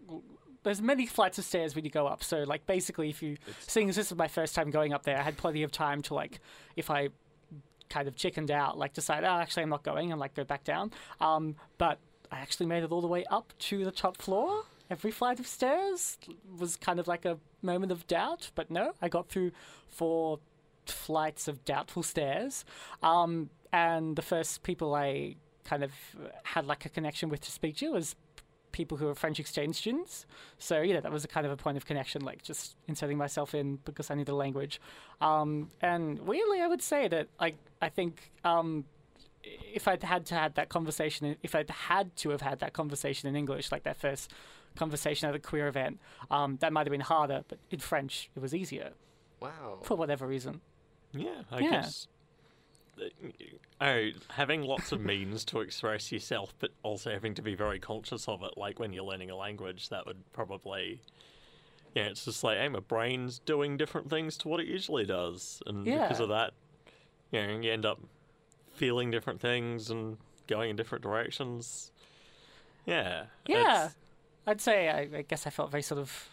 there's 0.63 0.81
many 0.81 1.05
flights 1.05 1.37
of 1.37 1.45
stairs 1.45 1.75
when 1.75 1.85
you 1.85 1.91
go 1.91 2.07
up. 2.07 2.23
So 2.23 2.43
like 2.43 2.65
basically 2.65 3.09
if 3.09 3.21
you, 3.21 3.37
seeing 3.59 3.89
as 3.89 3.95
this 3.95 4.11
is 4.11 4.17
my 4.17 4.27
first 4.27 4.55
time 4.55 4.71
going 4.71 4.93
up 4.93 5.03
there, 5.03 5.17
I 5.17 5.21
had 5.21 5.37
plenty 5.37 5.63
of 5.63 5.71
time 5.71 6.01
to 6.03 6.13
like, 6.13 6.39
if 6.75 6.89
I 6.89 7.09
kind 7.89 8.07
of 8.07 8.15
chickened 8.15 8.51
out, 8.51 8.77
like 8.77 8.93
decide, 8.93 9.23
oh, 9.23 9.27
actually, 9.27 9.63
I'm 9.63 9.69
not 9.69 9.83
going, 9.83 10.11
and 10.11 10.19
like 10.19 10.33
go 10.33 10.43
back 10.43 10.63
down. 10.63 10.91
Um, 11.19 11.55
but 11.77 11.99
I 12.31 12.37
actually 12.39 12.65
made 12.65 12.83
it 12.83 12.91
all 12.91 13.01
the 13.01 13.07
way 13.07 13.25
up 13.25 13.53
to 13.59 13.85
the 13.85 13.91
top 13.91 14.17
floor. 14.17 14.63
Every 14.89 15.11
flight 15.11 15.39
of 15.39 15.47
stairs 15.47 16.17
was 16.57 16.75
kind 16.77 16.99
of 16.99 17.07
like 17.07 17.25
a 17.25 17.37
moment 17.61 17.91
of 17.91 18.07
doubt, 18.07 18.51
but 18.55 18.71
no, 18.71 18.93
I 19.01 19.09
got 19.09 19.27
through 19.27 19.51
four 19.89 20.39
flights 20.85 21.47
of 21.47 21.65
doubtful 21.65 22.03
stairs. 22.03 22.63
Um, 23.03 23.49
and 23.73 24.15
the 24.15 24.21
first 24.21 24.63
people 24.63 24.95
I 24.95 25.35
kind 25.65 25.83
of 25.83 25.91
had 26.43 26.65
like 26.65 26.85
a 26.85 26.89
connection 26.89 27.29
with 27.29 27.41
to 27.41 27.51
speak 27.51 27.75
to 27.77 27.91
was 27.91 28.15
people 28.71 28.97
who 28.97 29.07
are 29.07 29.15
French 29.15 29.39
exchange 29.39 29.75
students. 29.75 30.25
So 30.59 30.81
yeah, 30.81 30.99
that 30.99 31.11
was 31.11 31.25
a 31.25 31.27
kind 31.27 31.45
of 31.45 31.51
a 31.51 31.57
point 31.57 31.77
of 31.77 31.85
connection, 31.85 32.21
like 32.23 32.43
just 32.43 32.75
inserting 32.87 33.17
myself 33.17 33.53
in 33.55 33.79
because 33.83 34.09
I 34.11 34.15
knew 34.15 34.23
the 34.23 34.35
language. 34.35 34.79
Um, 35.19 35.71
and 35.81 36.19
weirdly, 36.19 36.61
I 36.61 36.67
would 36.67 36.81
say 36.81 37.07
that 37.07 37.27
like 37.41 37.55
I 37.81 37.89
think 37.89 38.31
um, 38.43 38.85
if 39.73 39.87
I'd 39.87 40.03
had 40.03 40.25
to 40.27 40.35
had 40.35 40.55
that 40.55 40.69
conversation, 40.69 41.35
if 41.43 41.55
I'd 41.55 41.69
had 41.69 42.15
to 42.17 42.29
have 42.31 42.41
had 42.41 42.59
that 42.59 42.73
conversation 42.73 43.29
in 43.29 43.35
English, 43.35 43.71
like 43.71 43.83
that 43.83 43.97
first 43.97 44.31
conversation 44.75 45.27
at 45.29 45.35
a 45.35 45.39
queer 45.39 45.67
event, 45.67 45.99
um, 46.31 46.57
that 46.61 46.71
might 46.73 46.85
have 46.87 46.91
been 46.91 47.01
harder. 47.01 47.43
But 47.47 47.59
in 47.71 47.79
French, 47.79 48.29
it 48.35 48.39
was 48.41 48.53
easier 48.53 48.91
Wow. 49.39 49.79
for 49.83 49.95
whatever 49.95 50.27
reason. 50.27 50.61
Yeah, 51.13 51.43
I 51.51 51.59
Yeah. 51.59 51.69
guess. 51.71 52.07
uh, 52.99 53.03
Oh, 53.79 54.09
having 54.31 54.63
lots 54.63 54.91
of 54.91 55.01
means 55.01 55.45
to 55.45 55.59
express 55.61 56.11
yourself, 56.11 56.55
but 56.57 56.71
also 56.81 57.11
having 57.11 57.35
to 57.35 57.43
be 57.43 57.53
very 57.53 57.79
conscious 57.79 58.27
of 58.27 58.41
it, 58.41 58.57
like 58.57 58.79
when 58.79 58.91
you're 58.91 59.03
learning 59.03 59.29
a 59.29 59.35
language, 59.35 59.89
that 59.89 60.05
would 60.07 60.31
probably. 60.33 60.99
Yeah, 61.93 62.05
it's 62.05 62.25
just 62.25 62.43
like, 62.43 62.57
hey, 62.57 62.67
my 62.69 62.79
brain's 62.79 63.37
doing 63.39 63.77
different 63.77 64.09
things 64.09 64.35
to 64.39 64.47
what 64.47 64.59
it 64.59 64.67
usually 64.67 65.05
does. 65.05 65.61
And 65.67 65.85
because 65.85 66.19
of 66.19 66.29
that, 66.29 66.53
you 67.31 67.45
know, 67.45 67.59
you 67.59 67.71
end 67.71 67.85
up 67.85 67.99
feeling 68.77 69.11
different 69.11 69.41
things 69.41 69.89
and 69.89 70.17
going 70.47 70.69
in 70.69 70.75
different 70.75 71.03
directions. 71.03 71.91
Yeah. 72.85 73.25
Yeah, 73.47 73.89
I'd 74.45 74.61
say 74.61 74.89
I, 74.89 75.17
I 75.17 75.21
guess 75.23 75.45
I 75.45 75.49
felt 75.49 75.71
very 75.71 75.83
sort 75.83 75.99
of 75.99 76.29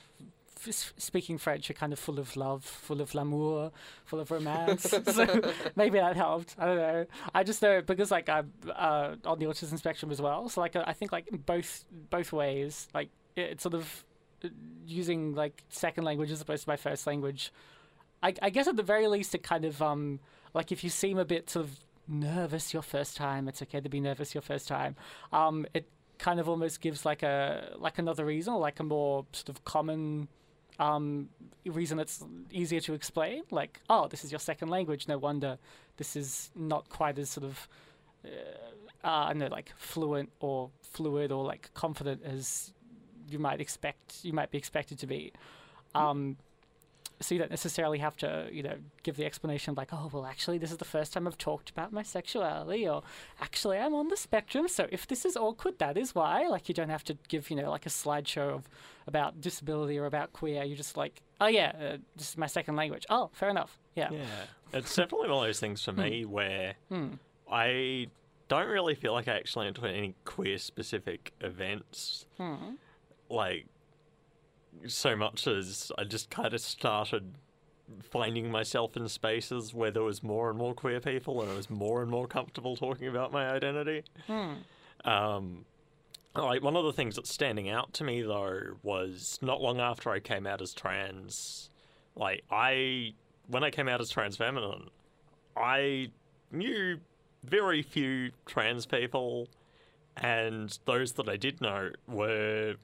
f- 0.67 0.93
speaking 0.97 1.37
French, 1.39 1.69
you're 1.69 1.75
kind 1.75 1.93
of 1.93 1.99
full 1.99 2.19
of 2.21 2.37
love, 2.37 2.65
full 2.65 3.01
of 3.01 3.15
l'amour, 3.15 3.73
full 4.05 4.21
of 4.21 4.31
romance. 4.31 4.83
so 5.07 5.53
maybe 5.75 5.99
that 5.99 6.17
helped. 6.17 6.55
I 6.59 6.67
don't 6.67 6.77
know. 6.77 7.07
I 7.35 7.43
just 7.43 7.61
know 7.63 7.83
because 7.83 8.11
like 8.11 8.29
I'm 8.29 8.53
uh, 8.71 9.17
on 9.25 9.39
the 9.41 9.47
autism 9.47 9.79
spectrum 9.79 10.13
as 10.13 10.21
well. 10.23 10.49
So 10.49 10.61
like 10.61 10.77
I 10.77 10.93
think 10.93 11.11
like 11.13 11.27
both 11.47 11.85
both 12.11 12.33
ways, 12.33 12.89
like 12.95 13.09
it- 13.37 13.51
it's 13.53 13.63
sort 13.63 13.75
of 13.75 14.05
uh, 14.45 14.49
using 14.87 15.35
like 15.35 15.63
second 15.71 16.05
language 16.05 16.31
as 16.31 16.41
opposed 16.41 16.65
to 16.65 16.69
my 16.69 16.77
first 16.77 17.07
language. 17.07 17.53
I, 18.23 18.33
I 18.41 18.51
guess 18.51 18.69
at 18.69 18.77
the 18.77 18.83
very 18.83 19.09
least, 19.09 19.35
it 19.35 19.43
kind 19.43 19.65
of 19.65 19.83
um 19.83 20.21
like 20.55 20.71
if 20.71 20.85
you 20.85 20.91
seem 20.91 21.19
a 21.19 21.25
bit 21.25 21.51
sort 21.51 21.65
of 21.67 21.81
nervous 22.09 22.73
your 22.73 22.83
first 22.83 23.17
time, 23.17 23.49
it's 23.49 23.63
okay 23.63 23.81
to 23.81 23.89
be 23.89 24.01
nervous 24.01 24.35
your 24.35 24.43
first 24.43 24.69
time. 24.69 24.97
Um, 25.33 25.67
it 25.75 25.89
kind 26.19 26.39
of 26.41 26.49
almost 26.49 26.81
gives 26.81 27.05
like 27.05 27.23
a 27.23 27.75
like 27.77 27.99
another 27.99 28.25
reason, 28.25 28.55
like 28.55 28.81
a 28.81 28.85
more 28.85 29.27
sort 29.33 29.49
of 29.49 29.65
common 29.65 30.29
um, 30.79 31.29
reason 31.65 31.99
that's 31.99 32.25
easier 32.51 32.81
to 32.81 32.95
explain. 32.95 33.43
Like, 33.51 33.81
oh, 33.89 34.09
this 34.09 34.25
is 34.25 34.33
your 34.33 34.39
second 34.39 34.69
language. 34.69 35.09
No 35.09 35.19
wonder 35.19 35.59
this 35.97 36.17
is 36.17 36.51
not 36.55 36.89
quite 36.89 37.19
as 37.19 37.31
sort 37.31 37.45
of 37.45 37.69
uh, 38.25 38.29
uh, 39.05 39.27
I 39.29 39.33
know, 39.35 39.49
like 39.49 39.73
fluent 39.77 40.31
or 40.41 40.71
fluid 40.83 41.31
or 41.31 41.45
like 41.45 41.71
confident 41.75 42.23
as 42.25 42.73
you 43.29 43.39
might 43.39 43.61
expect. 43.61 44.25
You 44.25 44.33
might 44.33 44.51
be 44.51 44.59
expected 44.59 44.99
to 45.01 45.07
be. 45.07 45.33
Um, 45.95 46.37
so 47.25 47.35
you 47.35 47.39
don't 47.41 47.51
necessarily 47.51 47.99
have 47.99 48.17
to, 48.19 48.49
you 48.53 48.63
know, 48.63 48.77
give 49.03 49.17
the 49.17 49.25
explanation 49.25 49.75
like, 49.75 49.93
oh, 49.93 50.11
well, 50.13 50.27
actually, 50.27 50.59
this 50.59 50.71
is 50.71 50.77
the 50.77 50.85
first 50.85 51.13
time 51.13 51.27
I've 51.27 51.39
talked 51.39 51.71
about 51.71 51.93
my 51.93 52.03
sexuality, 52.03 52.89
or 52.89 53.03
actually, 53.41 53.79
I'm 53.79 53.95
on 53.95 54.09
the 54.09 54.17
spectrum. 54.17 54.69
So 54.69 54.87
if 54.93 55.07
this 55.07 55.25
is 55.25 55.37
awkward, 55.37 55.79
that 55.79 55.97
is 55.97 56.15
why. 56.15 56.47
Like, 56.49 56.69
you 56.69 56.75
don't 56.75 56.91
have 56.91 57.05
to 57.05 57.17
give, 57.29 57.51
you 57.51 57.57
know, 57.57 57.71
like 57.71 57.87
a 57.87 57.91
slideshow 57.91 58.55
of 58.55 58.69
about 59.07 59.41
disability 59.41 59.99
or 59.99 60.07
about 60.07 60.33
queer. 60.33 60.63
You're 60.65 60.77
just 60.77 60.97
like, 60.97 61.23
oh 61.41 61.47
yeah, 61.47 61.73
uh, 61.77 61.97
this 62.17 62.31
is 62.31 62.39
my 62.39 62.47
second 62.47 62.77
language. 62.77 63.05
Oh, 63.11 63.31
fair 63.33 63.49
enough. 63.49 63.79
Yeah. 63.95 64.11
Yeah, 64.13 64.25
it's 64.73 64.95
definitely 64.95 65.29
one 65.29 65.39
of 65.39 65.45
those 65.49 65.61
things 65.61 65.83
for 65.85 65.93
Hmm. 65.93 66.01
me 66.01 66.25
where 66.25 66.75
I 67.51 68.09
don't 68.49 68.69
really 68.69 68.95
feel 68.95 69.13
like 69.13 69.29
I 69.29 69.37
actually 69.37 69.67
went 69.67 69.77
to 69.77 69.87
any 69.87 70.15
queer 70.25 70.59
specific 70.59 71.33
events. 71.41 72.27
Hmm. 72.39 72.75
Like, 73.31 73.67
so 74.87 75.17
much 75.17 75.47
as 75.47 75.91
I 75.99 76.05
just 76.05 76.31
kind 76.31 76.53
of 76.53 76.61
started 76.61 77.35
finding 78.03 78.51
myself 78.51 78.97
in 78.97 79.09
spaces 79.09 79.75
where 79.75 79.91
there 79.91 80.03
was 80.03 80.23
more 80.23 80.49
and 80.49 80.59
more 80.59 80.75
queer 80.75 81.01
people 81.01 81.43
and 81.43 81.51
I 81.51 81.55
was 81.55 81.69
more 81.69 82.01
and 82.03 82.11
more 82.11 82.27
comfortable 82.27 82.77
talking 82.77 83.09
about 83.09 83.31
my 83.33 83.51
identity. 83.51 84.05
Um, 85.05 85.65
like 86.35 86.63
one 86.63 86.77
of 86.77 86.85
the 86.85 86.93
things 86.93 87.17
that's 87.17 87.33
standing 87.33 87.69
out 87.69 87.93
to 87.95 88.05
me 88.05 88.23
though 88.23 88.77
was 88.83 89.39
not 89.43 89.61
long 89.61 89.81
after 89.81 90.11
I 90.11 90.21
came 90.21 90.47
out 90.47 90.63
as 90.63 90.73
trans. 90.73 91.71
Like 92.17 92.43
I, 92.51 93.13
when 93.49 93.63
I 93.63 93.71
came 93.71 93.89
out 93.89 94.01
as 94.01 94.09
trans 94.11 94.37
feminine, 94.37 94.89
I 95.57 96.11
knew 96.51 96.99
very 97.45 97.83
few 97.83 98.31
trans 98.47 98.87
people, 98.87 99.49
and 100.17 100.77
those 100.87 101.13
that 101.13 101.29
I 101.29 101.37
did 101.37 101.61
know 101.61 101.91
were, 102.09 102.77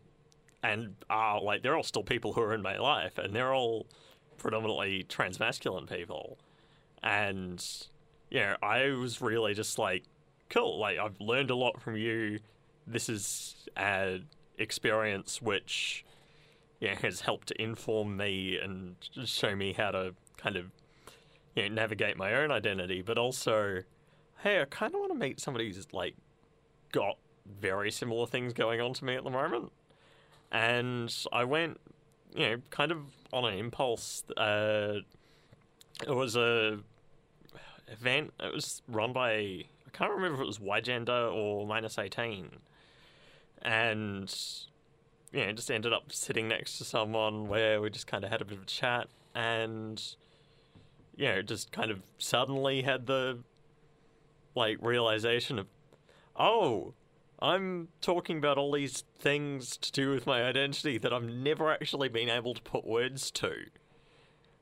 and 0.62 0.94
are 1.09 1.40
like 1.40 1.62
they're 1.62 1.77
all 1.77 1.83
still 1.83 2.03
people 2.03 2.33
who 2.33 2.42
are 2.42 2.55
in 2.55 2.62
my 2.62 2.79
life, 2.79 3.18
and 3.18 3.35
they're 3.35 3.55
all 3.55 3.87
predominantly 4.38 5.05
transmasculine 5.09 5.88
people, 5.88 6.38
and 7.03 7.64
know 8.40 8.57
I 8.62 8.90
was 8.90 9.20
really 9.20 9.55
just 9.55 9.79
like, 9.79 10.05
cool, 10.49 10.79
like 10.79 10.99
I've 10.99 11.20
learned 11.20 11.51
a 11.51 11.57
lot 11.57 11.81
from 11.81 11.96
you. 11.96 12.40
This 12.87 13.09
is 13.09 13.68
an 13.77 14.27
experience 14.59 15.40
which 15.40 16.05
yeah, 16.81 16.94
has 17.03 17.20
helped 17.20 17.49
to 17.49 17.62
inform 17.62 18.16
me 18.16 18.59
and 18.59 18.96
show 19.25 19.55
me 19.55 19.75
how 19.75 19.90
to 19.90 20.14
kind 20.38 20.57
of 20.57 20.66
you 21.55 21.68
know, 21.68 21.75
navigate 21.75 22.16
my 22.16 22.35
own 22.35 22.51
identity, 22.51 23.03
but 23.03 23.18
also, 23.18 23.83
hey, 24.42 24.62
I 24.62 24.64
kind 24.64 24.94
of 24.94 25.01
want 25.01 25.12
to 25.12 25.18
meet 25.18 25.40
somebody 25.40 25.66
who's 25.66 25.87
like 25.92 26.14
got 26.90 27.18
very 27.61 27.90
similar 27.90 28.27
things 28.27 28.53
going 28.53 28.81
on 28.81 28.94
to 28.94 29.05
me 29.05 29.14
at 29.14 29.25
the 29.25 29.31
moment. 29.31 29.73
And 30.53 31.15
I 31.33 31.45
went, 31.45 31.81
you 32.35 32.49
know, 32.49 32.57
kind 32.71 32.93
of 32.93 32.99
on 33.33 33.45
an 33.45 33.59
impulse. 33.59 34.25
Uh, 34.37 34.99
it 36.07 36.15
was 36.15 36.37
a 36.37 36.79
event. 37.89 38.33
It 38.41 38.53
was 38.53 38.83
run 38.89 39.13
by 39.13 39.31
I 39.33 39.91
can't 39.93 40.13
remember 40.13 40.37
if 40.37 40.43
it 40.43 40.47
was 40.47 40.61
Y 40.61 40.81
Gender 40.81 41.13
or 41.13 41.67
Minus 41.67 41.99
Eighteen, 41.99 42.51
and 43.63 44.33
you 45.33 45.47
know, 45.47 45.53
just 45.53 45.71
ended 45.71 45.93
up 45.93 46.13
sitting 46.13 46.49
next 46.49 46.79
to 46.79 46.85
someone 46.85 47.49
where 47.49 47.81
we 47.81 47.91
just 47.91 48.07
kind 48.07 48.25
of 48.25 48.31
had 48.31 48.41
a 48.41 48.45
bit 48.45 48.57
of 48.57 48.65
a 48.65 48.67
chat 48.67 49.09
and 49.35 50.03
you 51.17 51.27
know, 51.27 51.43
just 51.43 51.71
kind 51.71 51.91
of 51.91 52.01
suddenly 52.19 52.83
had 52.83 53.07
the 53.07 53.39
like 54.55 54.79
realization 54.81 55.59
of, 55.59 55.67
oh, 56.37 56.95
I'm 57.42 57.88
talking 58.00 58.38
about 58.38 58.59
all 58.59 58.72
these 58.72 59.05
things 59.18 59.76
to 59.79 59.92
do 59.92 60.11
with 60.11 60.26
my 60.26 60.42
identity 60.42 60.98
that 60.98 61.12
I've 61.12 61.24
never 61.24 61.70
actually 61.70 62.09
been 62.09 62.29
able 62.29 62.55
to 62.55 62.62
put 62.62 62.87
words 62.87 63.31
to. 63.33 63.55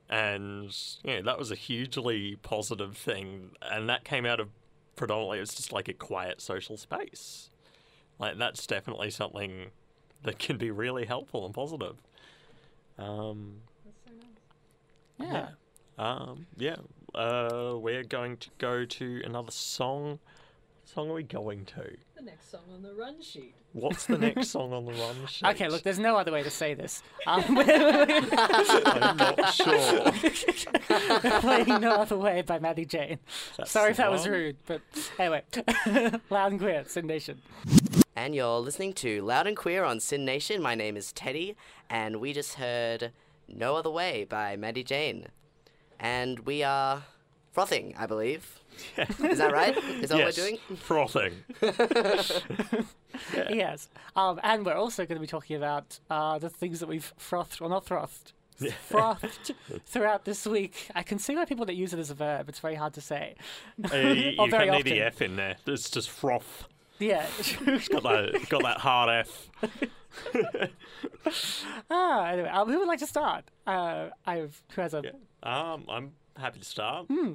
And 0.08 0.74
yeah, 1.02 1.20
that 1.22 1.38
was 1.38 1.50
a 1.50 1.54
hugely 1.54 2.36
positive 2.42 2.96
thing, 2.96 3.50
and 3.60 3.88
that 3.88 4.04
came 4.04 4.24
out 4.24 4.40
of 4.40 4.48
predominantly 4.96 5.38
it's 5.38 5.54
just 5.54 5.72
like 5.72 5.88
a 5.88 5.92
quiet 5.92 6.40
social 6.40 6.76
space. 6.76 7.50
Like 8.18 8.38
that's 8.38 8.66
definitely 8.66 9.10
something 9.10 9.66
that 10.22 10.38
can 10.38 10.56
be 10.56 10.70
really 10.70 11.04
helpful 11.04 11.44
and 11.44 11.54
positive. 11.54 11.96
Um, 12.98 13.60
Yeah. 15.18 15.48
um, 15.98 16.46
yeah. 16.56 16.76
Uh, 17.14 17.74
we're 17.76 18.04
going 18.04 18.36
to 18.38 18.50
go 18.58 18.84
to 18.84 19.22
another 19.24 19.50
song. 19.50 20.18
What 20.88 20.94
song 20.94 21.10
are 21.10 21.14
we 21.14 21.22
going 21.22 21.66
to? 21.66 21.96
The 22.16 22.22
next 22.22 22.50
song 22.50 22.62
on 22.72 22.82
the 22.82 22.94
run 22.94 23.20
sheet. 23.20 23.54
What's 23.74 24.06
the 24.06 24.16
next 24.16 24.48
song 24.52 24.72
on 24.72 24.86
the 24.86 24.92
run 24.92 25.26
sheet? 25.26 25.46
Okay, 25.48 25.68
look, 25.68 25.82
there's 25.82 25.98
no 25.98 26.16
other 26.16 26.32
way 26.32 26.42
to 26.42 26.48
say 26.48 26.72
this. 26.72 27.02
Um, 27.26 27.44
I'm 27.46 29.18
not 29.18 29.52
sure. 29.52 30.10
playing 31.40 31.82
No 31.82 31.90
Other 31.92 32.16
Way 32.16 32.40
by 32.40 32.58
Maddy 32.58 32.86
Jane. 32.86 33.18
That's 33.58 33.70
Sorry 33.70 33.90
if 33.90 33.98
that 33.98 34.10
was 34.10 34.26
rude, 34.26 34.56
but 34.64 34.80
anyway. 35.18 35.42
Loud 36.30 36.52
and 36.52 36.58
clear, 36.58 36.84
SYN 36.86 37.06
Nation. 37.06 37.42
And 38.16 38.34
you're 38.34 38.58
listening 38.58 38.94
to 38.94 39.20
Loud 39.20 39.46
and 39.46 39.58
Queer 39.58 39.84
on 39.84 40.00
SYN 40.00 40.24
Nation. 40.24 40.62
My 40.62 40.74
name 40.74 40.96
is 40.96 41.12
Teddy, 41.12 41.54
and 41.90 42.16
we 42.16 42.32
just 42.32 42.54
heard 42.54 43.12
No 43.46 43.76
Other 43.76 43.90
Way 43.90 44.24
by 44.24 44.56
Maddy 44.56 44.84
Jane. 44.84 45.26
And 46.00 46.40
we 46.40 46.62
are 46.62 47.02
frothing, 47.52 47.94
I 47.98 48.06
believe. 48.06 48.58
Is 48.96 49.38
that 49.38 49.52
right? 49.52 49.76
Is 49.76 50.10
that 50.10 50.18
yes, 50.18 50.36
what 50.36 50.36
we're 50.36 50.44
doing? 50.50 50.58
frothing. 50.76 51.32
Yes. 53.50 53.88
Um, 54.14 54.38
and 54.44 54.64
we're 54.64 54.74
also 54.74 55.04
going 55.04 55.16
to 55.16 55.20
be 55.20 55.26
talking 55.26 55.56
about 55.56 55.98
uh, 56.08 56.38
the 56.38 56.48
things 56.48 56.78
that 56.80 56.88
we've 56.88 57.12
frothed, 57.16 57.60
or 57.60 57.68
not 57.68 57.84
frothed, 57.84 58.32
frothed 58.86 59.52
throughout 59.86 60.24
this 60.24 60.46
week. 60.46 60.88
I 60.94 61.02
can 61.02 61.18
see 61.18 61.34
why 61.34 61.44
people 61.44 61.66
that 61.66 61.74
use 61.74 61.92
it 61.92 61.98
as 61.98 62.10
a 62.10 62.14
verb. 62.14 62.48
It's 62.48 62.60
very 62.60 62.76
hard 62.76 62.94
to 62.94 63.00
say. 63.00 63.34
Uh, 63.92 63.96
you 63.96 64.34
Or 64.38 64.46
you 64.46 64.50
very 64.50 64.66
can 64.66 64.74
need 64.74 64.84
the. 64.84 65.00
F 65.02 65.20
in 65.20 65.34
there. 65.36 65.56
It's 65.66 65.90
just 65.90 66.10
froth. 66.10 66.68
Yeah. 67.00 67.26
it's 67.38 67.88
Got 67.88 68.02
that, 68.04 68.48
got 68.48 68.62
that 68.62 68.78
hard 68.78 69.26
F. 69.26 69.50
ah, 71.90 72.26
anyway, 72.26 72.48
um, 72.48 72.70
who 72.70 72.78
would 72.78 72.88
like 72.88 72.98
to 73.00 73.06
start? 73.06 73.44
Uh, 73.66 74.08
I've 74.26 74.62
who 74.74 74.80
has 74.80 74.94
a 74.94 75.02
Yeah. 75.04 75.12
Um, 75.42 75.84
I'm 75.88 76.12
happy 76.36 76.58
to 76.60 76.64
start. 76.64 77.06
Hmm. 77.06 77.34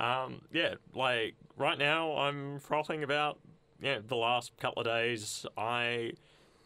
Um, 0.00 0.40
yeah, 0.52 0.74
like 0.94 1.34
right 1.56 1.78
now, 1.78 2.16
I'm 2.16 2.58
frothing 2.58 3.02
about 3.02 3.38
yeah 3.80 3.98
the 4.06 4.16
last 4.16 4.56
couple 4.58 4.80
of 4.80 4.86
days. 4.86 5.44
I 5.56 6.12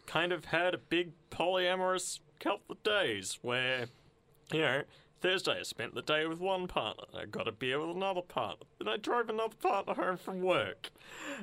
kind 0.07 0.31
of 0.31 0.45
had 0.45 0.73
a 0.73 0.77
big 0.77 1.11
polyamorous 1.29 2.19
couple 2.39 2.75
of 2.75 2.83
days 2.83 3.39
where, 3.41 3.87
you 4.51 4.59
know, 4.61 4.83
Thursday 5.21 5.59
I 5.59 5.63
spent 5.63 5.95
the 5.95 6.01
day 6.01 6.25
with 6.25 6.39
one 6.39 6.67
partner. 6.67 7.05
I 7.17 7.25
got 7.25 7.47
a 7.47 7.51
beer 7.51 7.79
with 7.79 7.95
another 7.95 8.21
partner. 8.21 8.65
Then 8.77 8.87
I 8.87 8.97
drove 8.97 9.29
another 9.29 9.55
partner 9.55 9.93
home 9.93 10.17
from 10.17 10.41
work. 10.41 10.91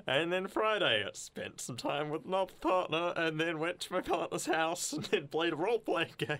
And 0.06 0.32
then 0.32 0.46
Friday 0.46 1.04
I 1.06 1.10
spent 1.14 1.60
some 1.60 1.76
time 1.76 2.10
with 2.10 2.24
another 2.24 2.54
partner 2.60 3.12
and 3.16 3.40
then 3.40 3.58
went 3.58 3.80
to 3.80 3.92
my 3.92 4.00
partner's 4.00 4.46
house 4.46 4.92
and 4.92 5.04
then 5.04 5.28
played 5.28 5.52
a 5.52 5.56
role 5.56 5.78
playing 5.78 6.12
game. 6.18 6.38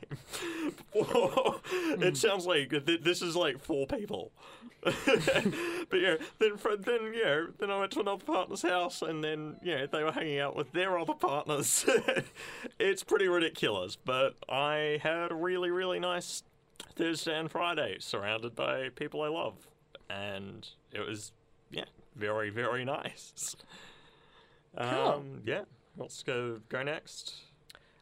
It 0.94 2.08
hmm. 2.08 2.14
sounds 2.14 2.46
like 2.46 2.70
th- 2.70 3.02
this 3.02 3.22
is 3.22 3.34
like 3.34 3.58
four 3.58 3.86
people. 3.86 4.32
but 4.82 6.00
yeah, 6.00 6.16
then 6.40 6.58
then 6.80 7.12
yeah, 7.14 7.44
then 7.60 7.70
I 7.70 7.78
went 7.78 7.92
to 7.92 8.00
another 8.00 8.24
partner's 8.24 8.62
house 8.62 9.00
and 9.00 9.22
then 9.22 9.56
yeah, 9.62 9.86
they 9.86 10.02
were 10.02 10.10
hanging 10.10 10.40
out 10.40 10.56
with 10.56 10.72
their 10.72 10.98
other 10.98 11.14
partners. 11.14 11.86
it's 12.80 13.04
pretty 13.04 13.28
ridiculous, 13.28 13.94
but 13.94 14.34
I 14.48 14.98
had 15.02 15.30
a 15.30 15.36
really 15.36 15.70
really 15.70 16.00
nice 16.00 16.42
Thursday 16.94 17.38
and 17.38 17.50
Friday 17.50 17.96
surrounded 17.98 18.54
by 18.54 18.90
people 18.90 19.22
I 19.22 19.28
love, 19.28 19.54
and 20.10 20.68
it 20.92 21.06
was 21.06 21.32
yeah, 21.70 21.84
very 22.16 22.50
very 22.50 22.84
nice. 22.84 23.56
Um, 24.74 25.42
yeah, 25.44 25.64
let's 25.98 26.22
go 26.22 26.60
go 26.70 26.82
next. 26.82 27.34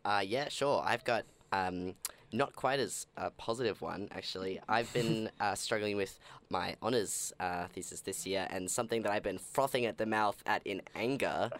Uh, 0.05 0.23
yeah, 0.25 0.49
sure. 0.49 0.83
I've 0.87 1.05
got 1.05 1.25
um, 1.53 1.95
not 2.33 2.55
quite 2.55 2.79
as 2.81 3.07
a 3.17 3.31
positive 3.31 3.83
one, 3.83 4.09
actually. 4.13 4.61
I've 4.69 4.93
been 4.93 5.31
uh, 5.41 5.55
struggling 5.55 5.97
with 5.97 6.19
my 6.49 6.77
honours 6.83 7.33
uh, 7.41 7.67
thesis 7.67 8.01
this 8.01 8.27
year, 8.27 8.47
and 8.51 8.71
something 8.71 9.03
that 9.03 9.13
I've 9.13 9.23
been 9.23 9.39
frothing 9.39 9.87
at 9.87 9.99
the 9.99 10.07
mouth 10.07 10.43
at 10.47 10.63
in 10.67 10.83
anger 10.95 11.51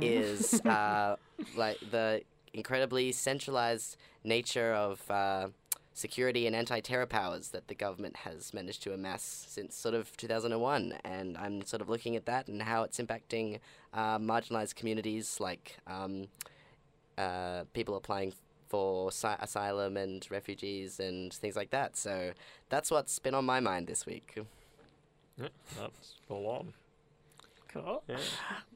is 0.00 0.60
uh, 0.64 1.16
like 1.56 1.78
the 1.90 2.22
incredibly 2.52 3.12
centralised 3.12 3.96
nature 4.24 4.72
of 4.72 5.08
uh, 5.10 5.48
security 5.96 6.46
and 6.46 6.54
anti-terror 6.54 7.06
powers 7.06 7.48
that 7.48 7.68
the 7.68 7.74
government 7.74 8.16
has 8.16 8.52
managed 8.52 8.82
to 8.82 8.92
amass 8.92 9.22
since 9.48 9.74
sort 9.74 9.94
of 9.94 10.14
2001 10.16 10.92
and 11.04 11.38
i'm 11.38 11.64
sort 11.64 11.80
of 11.80 11.88
looking 11.88 12.14
at 12.16 12.26
that 12.26 12.48
and 12.48 12.62
how 12.62 12.82
it's 12.82 12.98
impacting 12.98 13.58
uh, 13.94 14.18
marginalized 14.18 14.74
communities 14.74 15.38
like 15.40 15.78
um, 15.86 16.26
uh, 17.16 17.64
people 17.72 17.96
applying 17.96 18.32
for 18.68 19.12
si- 19.12 19.28
asylum 19.40 19.96
and 19.96 20.26
refugees 20.30 21.00
and 21.00 21.32
things 21.32 21.56
like 21.56 21.70
that. 21.70 21.96
So 21.96 22.32
that's 22.68 22.90
what's 22.90 23.18
been 23.18 23.34
on 23.34 23.44
my 23.44 23.60
mind 23.60 23.86
this 23.86 24.06
week. 24.06 24.38
Yeah, 25.38 25.48
that's 25.78 26.14
full 26.26 26.46
on. 26.46 26.72
Cool. 27.68 28.02
Yeah. 28.08 28.16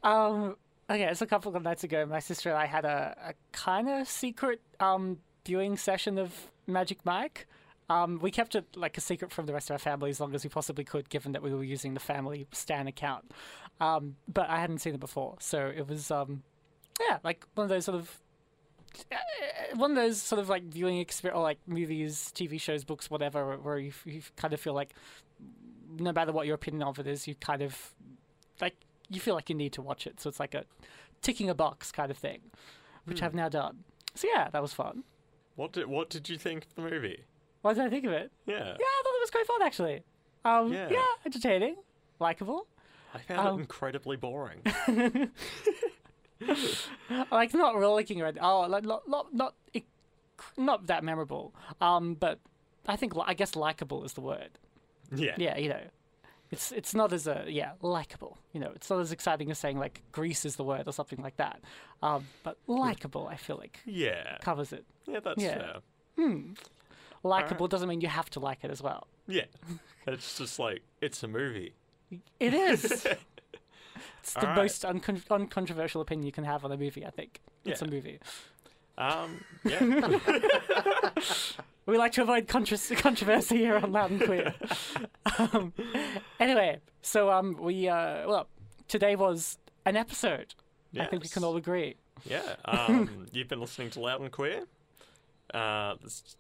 Um, 0.02 0.56
okay, 0.88 1.12
so 1.14 1.24
a 1.24 1.26
couple 1.26 1.54
of 1.54 1.62
nights 1.62 1.85
ago, 1.85 2.04
my 2.06 2.20
sister 2.20 2.50
and 2.50 2.59
I 2.59 2.66
had 2.66 2.85
a, 2.85 3.16
a 3.28 3.35
kind 3.52 3.88
of 3.88 4.09
secret 4.09 4.61
um, 4.78 5.18
viewing 5.44 5.76
session 5.76 6.18
of 6.18 6.33
Magic 6.72 7.04
Mike. 7.04 7.46
Um, 7.88 8.20
we 8.20 8.30
kept 8.30 8.54
it 8.54 8.64
like 8.76 8.96
a 8.96 9.00
secret 9.00 9.33
from 9.33 9.46
the 9.46 9.52
rest 9.52 9.68
of 9.68 9.74
our 9.74 9.78
family 9.78 10.11
as 10.11 10.20
long 10.20 10.35
as 10.35 10.44
we 10.44 10.50
possibly 10.50 10.85
could, 10.85 11.09
given 11.09 11.33
that 11.33 11.42
we 11.42 11.52
were 11.52 11.64
using 11.64 11.94
the 11.94 12.00
family 12.00 12.46
Stan 12.52 12.87
account. 12.87 13.33
Um, 13.80 14.16
but 14.33 14.48
I 14.48 14.61
hadn't 14.61 14.78
seen 14.78 14.94
it 14.94 15.00
before, 15.00 15.37
so 15.40 15.66
it 15.66 15.88
was 15.88 16.11
um, 16.11 16.42
yeah, 17.09 17.18
like 17.24 17.44
one 17.54 17.64
of 17.64 17.68
those 17.68 17.85
sort 17.85 17.98
of 17.98 18.20
uh, 19.11 19.16
one 19.76 19.90
of 19.92 19.96
those 19.96 20.20
sort 20.20 20.40
of 20.40 20.48
like 20.48 20.62
viewing 20.64 20.98
experience 20.98 21.37
or 21.37 21.42
like 21.42 21.59
movies, 21.66 22.33
TV 22.35 22.61
shows, 22.61 22.85
books, 22.85 23.11
whatever, 23.11 23.56
where 23.56 23.78
you, 23.78 23.92
you 24.04 24.22
kind 24.37 24.52
of 24.52 24.61
feel 24.61 24.74
like 24.74 24.94
no 25.98 26.12
matter 26.12 26.33
what 26.33 26.46
your 26.46 26.54
opinion 26.54 26.83
of 26.83 26.98
it 26.98 27.06
is, 27.06 27.26
you 27.26 27.35
kind 27.35 27.62
of 27.62 27.92
like 28.61 28.76
you 29.09 29.20
feel 29.20 29.35
like 29.35 29.48
you 29.48 29.54
need 29.54 29.72
to 29.72 29.83
watch 29.83 30.06
it. 30.06 30.20
So 30.20 30.28
it's 30.28 30.40
like 30.40 30.54
a 30.54 30.64
ticking 31.22 31.50
a 31.50 31.54
box 31.54 31.90
kind 31.90 32.11
of 32.11 32.18
thing, 32.18 32.40
which 33.04 33.22
I've 33.22 33.35
now 33.35 33.48
done. 33.48 33.85
So 34.14 34.28
yeah, 34.33 34.48
that 34.50 34.62
was 34.62 34.72
fun. 34.72 35.04
What 35.60 35.72
did 35.72 35.86
what 35.88 36.08
did 36.08 36.26
you 36.30 36.38
think 36.38 36.64
of 36.64 36.74
the 36.74 36.80
movie? 36.90 37.24
What 37.60 37.74
did 37.76 37.84
I 37.84 37.90
think 37.90 38.06
of 38.06 38.12
it? 38.12 38.32
Yeah, 38.46 38.54
Yeah, 38.56 38.62
I 38.64 39.02
thought 39.04 39.14
it 39.14 39.20
was 39.20 39.30
quite 39.30 39.46
fun 39.46 39.62
actually. 39.62 40.02
Um, 40.42 40.72
Yeah. 40.72 40.88
yeah. 40.90 41.04
entertaining, 41.26 41.76
likable. 42.18 42.66
I 43.12 43.18
found 43.18 43.46
Um, 43.46 43.58
it 43.58 43.60
incredibly 43.64 44.16
boring. 44.16 44.62
like 47.30 47.52
not 47.52 47.76
rollicking 47.76 48.22
around. 48.22 48.38
Oh, 48.40 48.60
like 48.62 48.84
not 48.84 49.06
not 49.06 49.34
not 49.34 49.54
not 50.56 50.86
that 50.86 51.04
memorable. 51.04 51.54
Um, 51.80 52.14
but 52.14 52.38
I 52.86 52.96
think 52.96 53.12
I 53.22 53.34
guess 53.34 53.54
likable 53.54 54.02
is 54.04 54.14
the 54.14 54.22
word. 54.22 54.52
yeah, 55.14 55.34
Yeah, 55.36 55.58
you 55.58 55.68
know, 55.68 55.82
it's 56.50 56.72
it's 56.72 56.94
not 56.94 57.12
as 57.12 57.26
a 57.26 57.44
yeah 57.48 57.72
likable. 57.82 58.38
You 58.52 58.60
know, 58.60 58.72
it's 58.74 58.90
not 58.90 59.00
as 59.00 59.12
exciting 59.12 59.50
as 59.50 59.58
saying 59.58 59.78
like 59.78 60.02
Greece 60.12 60.44
is 60.44 60.56
the 60.56 60.64
word 60.64 60.86
or 60.88 60.92
something 60.92 61.22
like 61.22 61.36
that. 61.36 61.60
Um, 62.02 62.26
but 62.42 62.56
likable, 62.66 63.28
I 63.28 63.36
feel 63.36 63.56
like 63.56 63.80
yeah, 63.86 64.38
covers 64.40 64.72
it. 64.72 64.84
yeah. 65.06 65.20
That's 65.20 65.42
Yeah. 65.42 65.78
fair. 66.16 66.40
Likable 67.22 67.68
doesn't 67.68 67.88
mean 67.88 68.00
you 68.00 68.08
have 68.08 68.30
to 68.30 68.40
like 68.40 68.64
it 68.64 68.70
as 68.70 68.82
well. 68.82 69.06
Yeah, 69.26 69.44
it's 70.06 70.38
just 70.38 70.58
like 70.58 70.82
it's 71.00 71.22
a 71.22 71.28
movie. 71.28 71.74
It 72.40 72.54
is. 72.54 72.84
it's 74.20 74.32
the 74.34 74.40
Alright. 74.40 74.56
most 74.56 74.82
uncon- 74.82 75.22
uncontroversial 75.30 76.00
opinion 76.00 76.26
you 76.26 76.32
can 76.32 76.44
have 76.44 76.64
on 76.64 76.72
a 76.72 76.76
movie. 76.76 77.06
I 77.06 77.10
think 77.10 77.40
it's 77.64 77.82
a 77.82 77.86
movie. 77.86 78.18
Um, 78.98 79.44
yeah, 79.64 79.78
We 81.86 81.98
like 81.98 82.12
to 82.12 82.22
avoid 82.22 82.46
contro- 82.46 82.78
controversy 82.96 83.58
here 83.58 83.76
on 83.76 83.92
Loud 83.92 84.10
and 84.12 84.20
Queer. 84.22 84.54
um, 85.38 85.72
anyway, 86.38 86.78
so 87.02 87.30
um, 87.30 87.56
we 87.60 87.88
uh, 87.88 88.28
well, 88.28 88.48
today 88.88 89.16
was 89.16 89.58
an 89.84 89.96
episode. 89.96 90.54
I 90.98 91.06
think 91.06 91.22
we 91.22 91.28
can 91.28 91.44
all 91.44 91.56
agree. 91.56 91.96
yeah. 92.24 92.54
Um, 92.64 93.26
you've 93.32 93.48
been 93.48 93.60
listening 93.60 93.90
to 93.90 94.00
Loud 94.00 94.20
and 94.20 94.30
Queer. 94.30 94.64
Uh, 95.52 95.96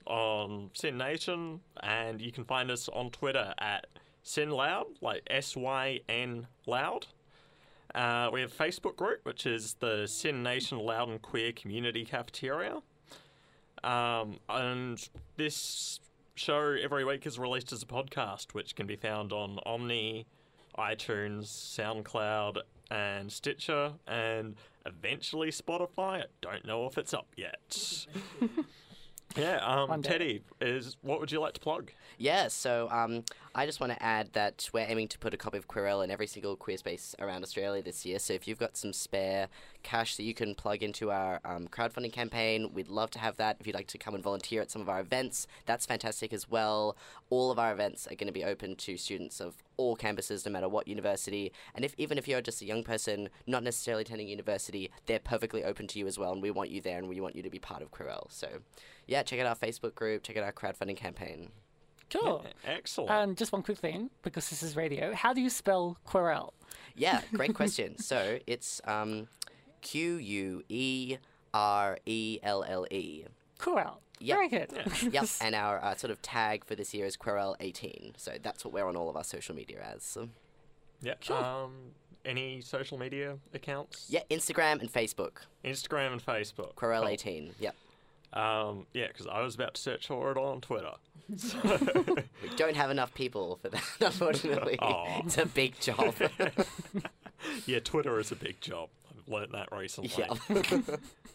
on 0.06 0.70
SYN 0.74 0.96
Nation, 0.98 1.60
and 1.82 2.20
you 2.20 2.30
can 2.30 2.44
find 2.44 2.70
us 2.70 2.88
on 2.88 3.10
Twitter 3.10 3.52
at 3.58 3.88
SYN 4.22 4.50
Loud, 4.50 4.86
like 5.00 5.22
S 5.28 5.56
Y 5.56 6.00
N 6.08 6.46
Loud. 6.66 7.06
Uh, 7.92 8.30
we 8.32 8.40
have 8.40 8.52
a 8.52 8.54
Facebook 8.54 8.94
group, 8.94 9.18
which 9.24 9.46
is 9.46 9.74
the 9.80 10.06
SYN 10.06 10.44
Nation 10.44 10.78
Loud 10.78 11.08
and 11.08 11.20
Queer 11.20 11.50
Community 11.50 12.04
Cafeteria. 12.04 12.82
Um, 13.82 14.38
and 14.48 15.08
this 15.36 16.00
show 16.34 16.76
every 16.82 17.04
week 17.04 17.26
is 17.26 17.38
released 17.38 17.72
as 17.72 17.82
a 17.82 17.86
podcast, 17.86 18.52
which 18.52 18.74
can 18.74 18.86
be 18.86 18.96
found 18.96 19.32
on 19.32 19.58
Omni, 19.66 20.26
iTunes, 20.78 21.46
SoundCloud, 21.46 22.58
and 22.90 23.30
Stitcher, 23.30 23.92
and 24.06 24.56
eventually 24.86 25.50
Spotify. 25.50 26.22
I 26.22 26.24
don't 26.40 26.64
know 26.64 26.86
if 26.86 26.98
it's 26.98 27.14
up 27.14 27.28
yet. 27.36 28.06
yeah, 29.36 29.58
um, 29.58 30.02
Teddy, 30.02 30.42
is 30.60 30.96
what 31.02 31.20
would 31.20 31.30
you 31.30 31.40
like 31.40 31.54
to 31.54 31.60
plug? 31.60 31.92
Yeah, 32.18 32.48
so 32.48 32.88
um, 32.90 33.24
I 33.52 33.66
just 33.66 33.80
want 33.80 33.92
to 33.92 34.00
add 34.00 34.32
that 34.34 34.70
we're 34.72 34.86
aiming 34.86 35.08
to 35.08 35.18
put 35.18 35.34
a 35.34 35.36
copy 35.36 35.58
of 35.58 35.66
Querelle 35.66 36.04
in 36.04 36.10
every 36.12 36.28
single 36.28 36.54
queer 36.54 36.76
space 36.76 37.16
around 37.18 37.42
Australia 37.42 37.82
this 37.82 38.06
year. 38.06 38.20
So 38.20 38.32
if 38.32 38.46
you've 38.46 38.60
got 38.60 38.76
some 38.76 38.92
spare 38.92 39.48
cash 39.82 40.14
that 40.16 40.22
you 40.22 40.34
can 40.34 40.54
plug 40.54 40.84
into 40.84 41.10
our 41.10 41.40
um, 41.44 41.66
crowdfunding 41.66 42.12
campaign, 42.12 42.70
we'd 42.72 42.86
love 42.86 43.10
to 43.10 43.18
have 43.18 43.38
that. 43.38 43.56
If 43.58 43.66
you'd 43.66 43.74
like 43.74 43.88
to 43.88 43.98
come 43.98 44.14
and 44.14 44.22
volunteer 44.22 44.62
at 44.62 44.70
some 44.70 44.80
of 44.80 44.88
our 44.88 45.00
events, 45.00 45.48
that's 45.66 45.84
fantastic 45.84 46.32
as 46.32 46.48
well. 46.48 46.96
All 47.28 47.50
of 47.50 47.58
our 47.58 47.72
events 47.72 48.06
are 48.06 48.14
going 48.14 48.28
to 48.28 48.32
be 48.32 48.44
open 48.44 48.76
to 48.76 48.96
students 48.96 49.40
of 49.40 49.56
all 49.76 49.96
campuses, 49.96 50.46
no 50.46 50.52
matter 50.52 50.68
what 50.68 50.86
university. 50.86 51.52
And 51.74 51.84
if 51.84 51.92
even 51.98 52.18
if 52.18 52.28
you're 52.28 52.40
just 52.40 52.62
a 52.62 52.66
young 52.66 52.84
person, 52.84 53.30
not 53.48 53.64
necessarily 53.64 54.02
attending 54.02 54.28
university, 54.28 54.92
they're 55.06 55.18
perfectly 55.18 55.64
open 55.64 55.88
to 55.88 55.98
you 55.98 56.06
as 56.06 56.16
well. 56.16 56.32
And 56.32 56.40
we 56.40 56.52
want 56.52 56.70
you 56.70 56.80
there, 56.80 56.98
and 56.98 57.08
we 57.08 57.20
want 57.20 57.34
you 57.34 57.42
to 57.42 57.50
be 57.50 57.58
part 57.58 57.82
of 57.82 57.90
Querelle. 57.90 58.30
So, 58.30 58.48
yeah, 59.08 59.24
check 59.24 59.40
out 59.40 59.46
our 59.46 59.56
Facebook 59.56 59.96
group, 59.96 60.22
check 60.22 60.36
out 60.36 60.44
our 60.44 60.52
crowdfunding 60.52 60.96
campaign. 60.96 61.50
Cool. 62.10 62.44
Excellent. 62.66 63.10
And 63.10 63.36
just 63.36 63.52
one 63.52 63.62
quick 63.62 63.78
thing, 63.78 64.10
because 64.22 64.50
this 64.50 64.62
is 64.62 64.76
radio. 64.76 65.14
How 65.14 65.32
do 65.32 65.40
you 65.40 65.50
spell 65.50 65.98
Querelle? 66.06 66.52
Yeah, 66.96 67.20
great 67.32 67.54
question. 67.54 67.98
so 67.98 68.38
it's 68.46 68.80
um, 68.84 69.28
Q 69.80 70.16
U 70.16 70.62
E 70.68 71.16
R 71.54 71.98
E 72.06 72.38
L 72.42 72.64
L 72.66 72.86
E. 72.90 73.24
Querelle. 73.58 73.98
Yep. 74.20 74.36
Very 74.36 74.48
good. 74.48 74.72
Yep, 75.12 75.26
and 75.40 75.54
our 75.54 75.82
uh, 75.82 75.94
sort 75.94 76.10
of 76.10 76.20
tag 76.20 76.64
for 76.64 76.74
this 76.74 76.92
year 76.92 77.06
is 77.06 77.16
Querelle18. 77.16 78.12
So 78.18 78.32
that's 78.42 78.64
what 78.64 78.74
we're 78.74 78.86
on 78.86 78.94
all 78.96 79.08
of 79.08 79.16
our 79.16 79.24
social 79.24 79.54
media 79.54 79.78
as. 79.94 80.02
So, 80.02 80.28
yeah. 81.00 81.14
Um, 81.30 81.72
any 82.24 82.60
social 82.60 82.98
media 82.98 83.38
accounts? 83.54 84.06
yeah, 84.10 84.20
Instagram 84.30 84.80
and 84.80 84.92
Facebook. 84.92 85.38
Instagram 85.64 86.12
and 86.12 86.24
Facebook. 86.24 86.74
Querelle18. 86.74 87.52
Yep. 87.58 87.74
Um, 88.32 88.86
yeah, 88.92 89.08
because 89.08 89.26
I 89.26 89.40
was 89.40 89.54
about 89.54 89.74
to 89.74 89.80
search 89.80 90.06
for 90.06 90.30
it 90.30 90.36
on 90.36 90.60
Twitter. 90.60 90.92
We 91.30 92.48
don't 92.56 92.76
have 92.76 92.90
enough 92.90 93.14
people 93.14 93.58
for 93.62 93.68
that, 93.70 93.82
unfortunately. 94.00 94.78
Aw. 94.80 95.22
it's 95.24 95.38
a 95.38 95.46
big 95.46 95.78
job. 95.80 96.14
Yeah, 97.64 97.78
Twitter 97.80 98.18
is 98.20 98.30
a 98.32 98.36
big 98.36 98.60
job. 98.60 98.90
I've 99.10 99.26
learned 99.26 99.52
that 99.54 99.68
recently. 99.72 100.12
yeah. 100.18 100.28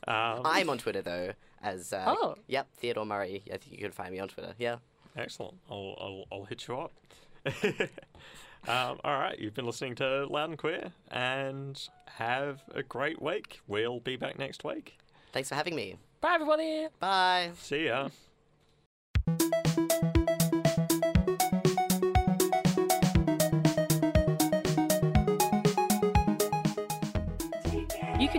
Um, 0.07 0.41
I'm 0.45 0.69
on 0.69 0.77
Twitter 0.77 1.01
though, 1.01 1.31
as 1.63 1.91
uh, 1.93 2.03
Oh. 2.07 2.35
yep, 2.45 2.67
Theodore 2.77 3.07
Murray. 3.07 3.41
I 3.51 3.57
think 3.57 3.71
you 3.71 3.79
can 3.79 3.91
find 3.91 4.11
me 4.13 4.19
on 4.19 4.27
Twitter. 4.27 4.53
Yeah. 4.59 4.75
Excellent. 5.17 5.55
I'll, 5.67 5.95
I'll, 5.99 6.25
I'll 6.31 6.45
hit 6.45 6.67
you 6.67 6.77
up. 6.77 6.91
um, 8.67 8.99
all 9.03 9.17
right, 9.19 9.39
you've 9.39 9.55
been 9.55 9.65
listening 9.65 9.95
to 9.95 10.27
Loud 10.27 10.49
and 10.49 10.59
Queer, 10.59 10.91
and 11.09 11.81
have 12.05 12.61
a 12.75 12.83
great 12.83 13.19
week. 13.19 13.61
We'll 13.67 13.99
be 13.99 14.15
back 14.15 14.37
next 14.37 14.63
week. 14.63 14.99
Thanks 15.33 15.49
for 15.49 15.55
having 15.55 15.75
me. 15.75 15.95
Bye, 16.21 16.35
everybody. 16.35 16.85
Bye. 16.99 17.49
See 17.57 17.85
ya. 17.87 18.09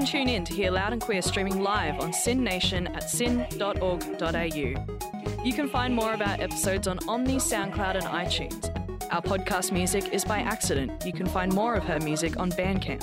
Tune 0.07 0.29
in 0.29 0.45
to 0.45 0.55
hear 0.55 0.71
Loud 0.71 0.92
and 0.92 1.03
Queer 1.03 1.21
streaming 1.21 1.61
live 1.64 1.99
on 1.99 2.12
SYN 2.12 2.45
Nation 2.45 2.87
at 2.87 3.11
syn.org.au. 3.11 4.47
You 5.45 5.53
can 5.53 5.69
find 5.69 5.92
more 5.92 6.12
of 6.12 6.21
our 6.21 6.40
episodes 6.40 6.87
on 6.87 6.99
Omny, 7.01 7.40
SoundCloud, 7.40 7.97
and 7.97 8.05
iTunes. 8.05 9.12
Our 9.12 9.21
podcast 9.21 9.73
music 9.73 10.12
is 10.12 10.25
by 10.25 10.38
accident. 10.38 11.05
You 11.05 11.12
can 11.12 11.27
find 11.27 11.53
more 11.53 11.75
of 11.75 11.83
her 11.85 11.99
music 11.99 12.38
on 12.38 12.53
Bandcamp. 12.53 13.03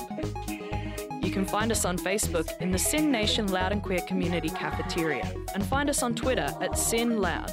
You 1.25 1.31
can 1.33 1.43
find 1.43 1.73
us 1.73 1.83
on 1.83 1.97
Facebook 1.97 2.49
in 2.61 2.71
the 2.71 2.79
SYN 2.79 3.11
Nation 3.11 3.47
Loud 3.47 3.73
and 3.73 3.83
Queer 3.83 4.01
Community 4.07 4.47
Cafeteria 4.47 5.29
and 5.53 5.65
find 5.65 5.89
us 5.89 6.03
on 6.03 6.15
Twitter 6.15 6.49
at 6.61 6.77
SYN 6.77 7.19
Loud. 7.19 7.51